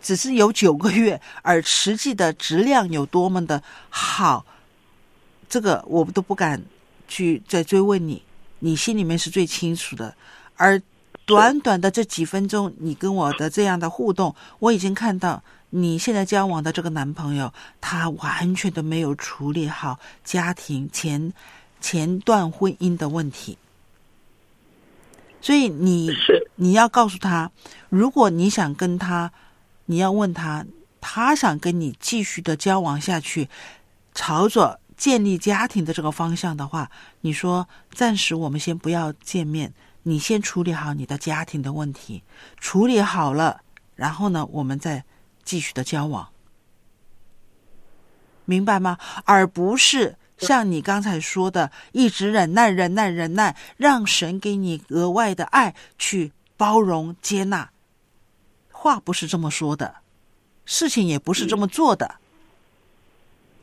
[0.00, 4.44] 只是有九个月，而实际的质量有多么的好，
[5.48, 6.62] 这个我们都不敢
[7.06, 8.22] 去再追问你，
[8.60, 10.14] 你心里面是最清楚的，
[10.56, 10.80] 而。
[11.26, 21.32] 短短的这几分钟，你跟我的这样的互动，我已经看到你现在交往的这个男朋友，他完全都没有处理好家庭前
[21.80, 23.58] 前段婚姻的问题。
[25.40, 26.10] 所以你
[26.56, 27.50] 你要告诉他，
[27.88, 29.30] 如果你想跟他，
[29.86, 30.66] 你要问他，
[31.00, 33.48] 他想跟你继续的交往下去，
[34.14, 36.90] 朝着建立家庭的这个方向的话，
[37.20, 39.72] 你说暂时我们先不要见面。
[40.04, 42.22] 你先处理好你的家庭的问题，
[42.58, 43.60] 处理好了，
[43.94, 45.04] 然后呢，我们再
[45.48, 46.28] 继续的交往，
[48.44, 48.98] 明白吗？
[49.24, 57.70] 而不是像你刚才说的，一直忍耐、忍耐、忍耐，让神给你额外的爱去包容、接纳。
[58.70, 59.94] 话不是这么说的，
[60.66, 62.16] 事情也不是这么做的。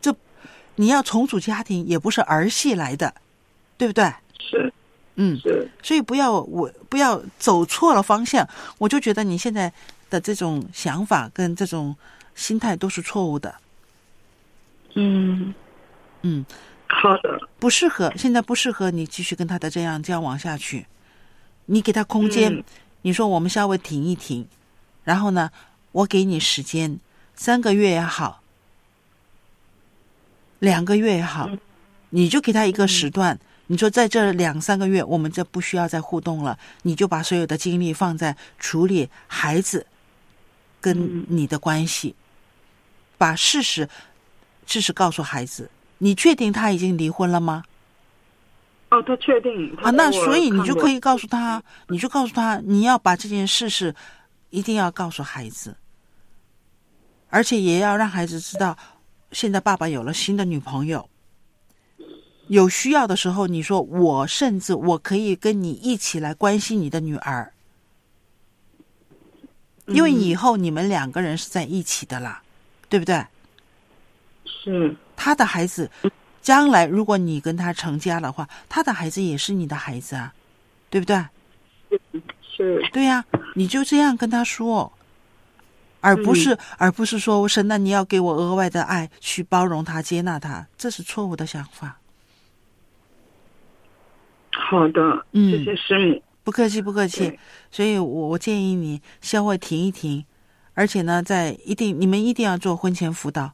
[0.02, 0.16] 这
[0.78, 3.14] 你要重组家庭，也不是儿戏来的，
[3.78, 4.12] 对不对？
[4.40, 4.74] 是。
[5.18, 5.40] 嗯，
[5.82, 9.72] 所以不要我不要走错了方向，我就觉得你现在
[10.10, 11.96] 的这种想法跟这种
[12.36, 13.56] 心态都是错误的。
[14.94, 15.54] 嗯
[16.22, 16.46] 嗯，
[16.88, 20.86] 好的，不适合，现在不适合你继续跟他的这样交往下去。
[21.66, 22.64] 你给他空间，嗯
[23.02, 24.48] 你说我们稍微停一停，
[25.04, 25.52] 然后呢，
[25.92, 27.00] 我给你时间，
[27.36, 28.42] 三个月也好，
[30.60, 31.50] 两个月也好，
[32.10, 33.40] 你就给他一个时段。
[33.68, 39.86] 你说在这两三个月，我们这不需要再互动了，你就把所有的精力放在处理孩子
[40.86, 42.14] 跟你的关系，
[43.18, 43.90] 把事实
[44.68, 45.68] 事实告诉孩子。
[45.98, 47.64] 你确定他已经离婚了吗？
[48.90, 49.76] 哦，他确定。
[49.78, 53.96] 啊，那所以你就可以告诉他，你就告诉他，你要把这件事是
[54.52, 55.76] 一定要告诉孩子，
[57.30, 58.78] 而且也要让孩子知道，
[59.32, 61.10] 现在爸爸有了新的女朋友。
[62.48, 67.52] 有需要的时候，你说我甚至我可以跟你一起来关心你的女儿，
[69.88, 72.42] 因为以后你们两个人是在一起的啦，
[72.90, 73.26] 对不对？
[74.46, 75.90] 是他的孩子，
[76.42, 80.34] 将来如果你跟他成家的话，他的孩子也是你的孩子啊，
[80.90, 81.24] 对不对？
[82.42, 83.24] 是，对呀、
[83.54, 84.92] 你就这样跟他说，
[86.02, 92.00] 而不是、而不是说神，那你要给我额外的爱去包容他、接纳他，这是错误的想法。
[94.52, 96.22] 好的，嗯谢谢师母。
[96.46, 97.38] 不客气，不客气。
[97.70, 100.24] 所以我我建议你稍微停一停，
[100.76, 103.52] 而且呢，在一定你们一定要做婚前辅导。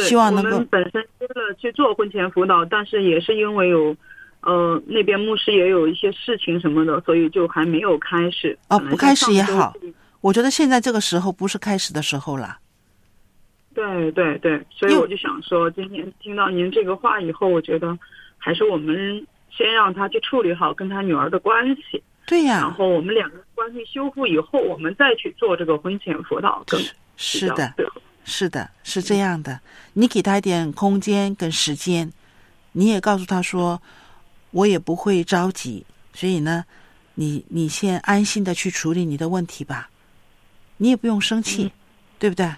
[0.00, 3.96] 希望能够我们本身为了去做婚前辅导，但是也是因为有
[4.40, 8.58] 呃，那边牧师也有一些事情什么的，所以就还没有开始。
[8.68, 9.72] 哦，不开始也好，
[10.20, 12.58] 我觉得现在这个时候不是开始的时候了。
[13.72, 17.96] 对对对，所以我就想说，今天听到您这个话以后，我觉得
[18.36, 19.24] 还是我们
[19.56, 26.80] 先让他去处理好跟他女儿的关系，对呀、然后我们两个关系修复以后，我们再去做这个婚前辅导更
[27.16, 27.74] 是的，
[28.24, 29.60] 是的，是这样的。
[29.92, 32.10] 你给他一点空间跟时间，
[32.72, 33.80] 你也告诉他说，
[34.50, 35.84] 我也不会着急，
[36.14, 36.64] 所以呢，
[37.14, 39.90] 你你先安心的去处理你的问题吧，
[40.78, 41.70] 你也不用生气，
[42.18, 42.50] 对不对？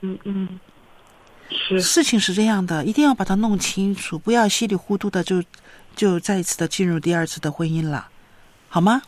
[0.00, 0.60] 嗯嗯，
[1.48, 1.80] 是。
[1.80, 5.42] 事情是这样的，一定要把它弄清楚，不要稀里糊涂的就
[5.94, 8.08] 就再一次的进入第二次的婚姻了，
[8.68, 9.02] 好吗？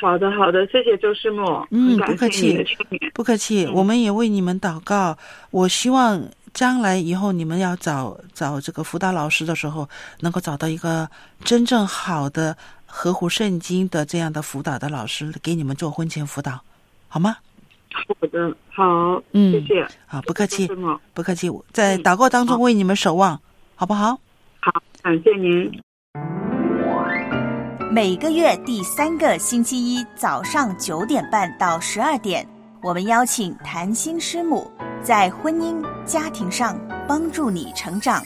[0.00, 2.64] 好的好的，谢谢周师母，嗯，不客气，
[3.12, 5.18] 不客气，我们也为你们祷告。
[5.50, 6.22] 我希望
[6.54, 9.88] 将来以后你们要找找这个辅导老师的时候，
[10.20, 11.10] 能够找到一个
[11.44, 12.56] 真正好的、
[12.86, 16.60] 合乎圣经的这样的辅导的老师，给你们做婚前辅导，
[17.08, 17.36] 好吗？
[17.90, 20.68] 好的好，嗯谢谢，好，不客气
[21.12, 21.50] 不客气。
[21.72, 23.40] 在祷告当中为你们守望，
[23.74, 24.16] 好不好？
[24.68, 25.80] 好，感谢您。
[27.90, 32.46] 每个月第三个星期一早上九点半到十二点，
[32.82, 34.70] 我们邀请谭心师母
[35.02, 38.22] 在婚姻家庭上帮助你成长。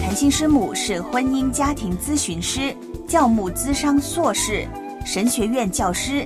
[0.00, 2.72] 谭心师母是婚姻家庭咨询师、
[3.08, 4.68] 教牧资商硕士、
[5.04, 6.24] 神学院教师，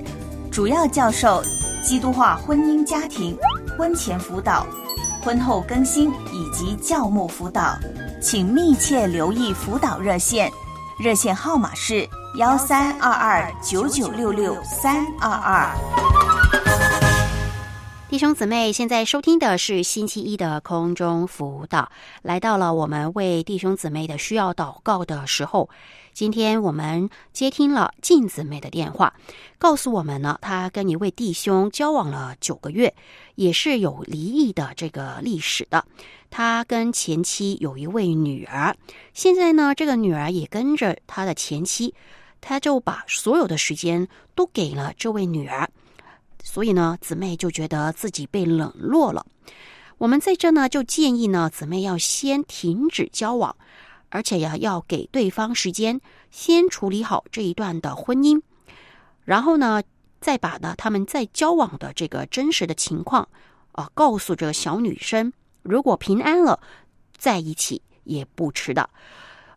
[0.51, 1.41] 主要教授
[1.83, 3.35] 基督化婚姻家庭、
[3.75, 4.67] 婚前辅导、
[5.23, 7.77] 婚后更新以及教牧辅导，
[8.21, 10.51] 请密切留意辅导热线。
[10.99, 12.05] 热线号码是
[12.37, 15.73] 幺三二二九九六六三二二。
[18.09, 21.89] 弟兄姊妹，现在收听的是星期一的空中辅导，
[22.21, 25.69] 来到了我们为弟兄姊妹的需要祷告的时候。
[26.13, 29.15] 今天我们接听了静姊妹的电话，
[29.57, 32.93] 告诉我们呢，她跟一位弟兄交往了九个月，
[33.33, 35.83] 也是有离异的这个历史的。
[36.29, 38.75] 他跟前妻有一位女儿，
[39.15, 41.95] 现在呢，这个女儿也跟着他的前妻，
[42.41, 45.67] 他就把所有的时间都给了这位女儿。
[46.43, 49.25] 所以呢，姊妹就觉得自己被冷落了。
[49.97, 53.55] 我们在这呢，就建议呢，姊妹要先停止交往，
[54.13, 55.99] 而且呀，要给对方时间，
[56.29, 58.39] 先处理好这一段的婚姻，
[59.25, 59.81] 然后呢，
[60.21, 63.27] 再把呢他们在交往的这个真实的情况
[63.71, 65.33] 啊、告诉这个小女生。
[65.63, 66.59] 如果平安了，
[67.17, 68.87] 在一起也不迟的。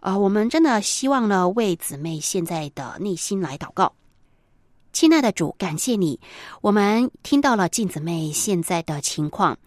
[0.00, 3.92] 啊、我们真的希望呢，为姊妹现在的内心来祷告。
[4.90, 6.18] 亲爱的主，感谢你，
[6.62, 9.58] 我们听到了静姊妹现在的情况。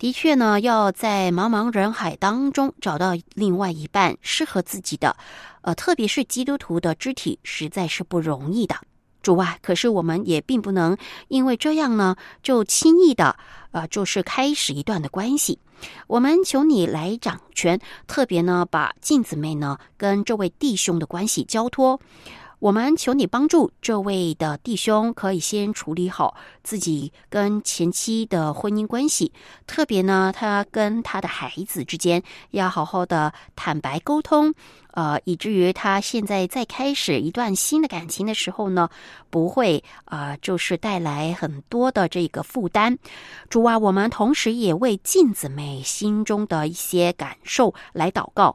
[0.00, 5.14] 的确呢，要在茫茫人海当中找到另外一半适合自己的，
[5.60, 8.74] 呃，特别是基督徒的肢体，实在是不容易的。
[9.20, 10.96] 主啊，可是我们也并不能
[11.28, 13.36] 因为这样呢，就轻易的，
[13.72, 15.58] 呃，就是开始一段的关系。
[16.06, 22.00] 我们求你来掌权，特别呢，把静姊妹呢跟这位弟兄的关系交托。
[22.60, 29.32] 我们求你帮助这位的弟兄，可以先处理好自己跟前妻的婚姻关系，
[29.66, 34.52] 特别呢，他跟他的孩子之间要好好的坦白沟通，
[34.92, 38.90] 呃，以至于他现在再开始一段新的感情的时候呢，
[39.30, 42.98] 不会啊、呃就是带来很多的这个负担。
[43.48, 48.54] 主啊，我们同时也为静姊妹心中的一些感受来祷告。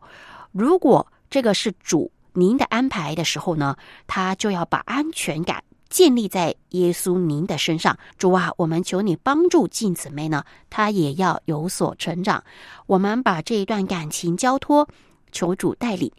[0.51, 3.75] 如果这个是主您的安排的时候呢，
[4.05, 7.97] 他就要把安全感建立在耶稣您的身上。
[8.17, 12.43] 主啊，我们求你帮助静姊妹呢，她也要有所成长。
[12.85, 14.87] 我们把这一段感情交托，
[15.31, 16.11] 求主带领。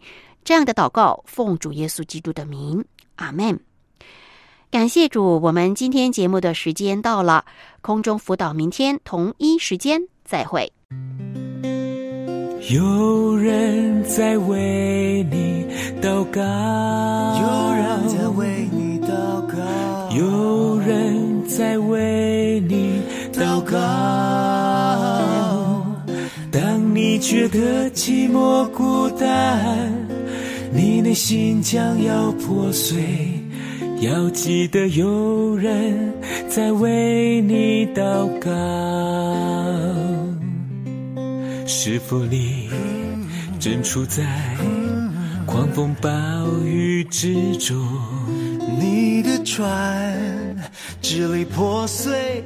[0.43, 2.85] 这样的祷告，奉主耶稣基督的名，
[3.17, 3.61] 阿门。
[4.71, 7.45] 感谢主，我们今天节目的时间到了，
[7.83, 10.73] 空中辅导明天同一时间再会。
[12.69, 15.65] 有人在为你
[16.03, 16.43] 祷告，
[17.41, 17.47] 有
[17.77, 19.07] 人在为你祷
[19.47, 19.57] 告，
[20.17, 23.01] 有人在为你
[23.33, 23.77] 祷告。
[26.51, 29.89] 当你觉得寂寞孤单，
[30.73, 32.99] 你内心将要破碎，
[34.01, 36.13] 要记得有人
[36.49, 38.51] 在为你祷告。
[41.67, 42.71] 是否你
[43.59, 44.25] 正处在
[45.45, 46.09] 狂风暴
[46.65, 47.77] 雨之中？
[48.81, 50.57] 你的船
[51.03, 52.45] 支离破碎，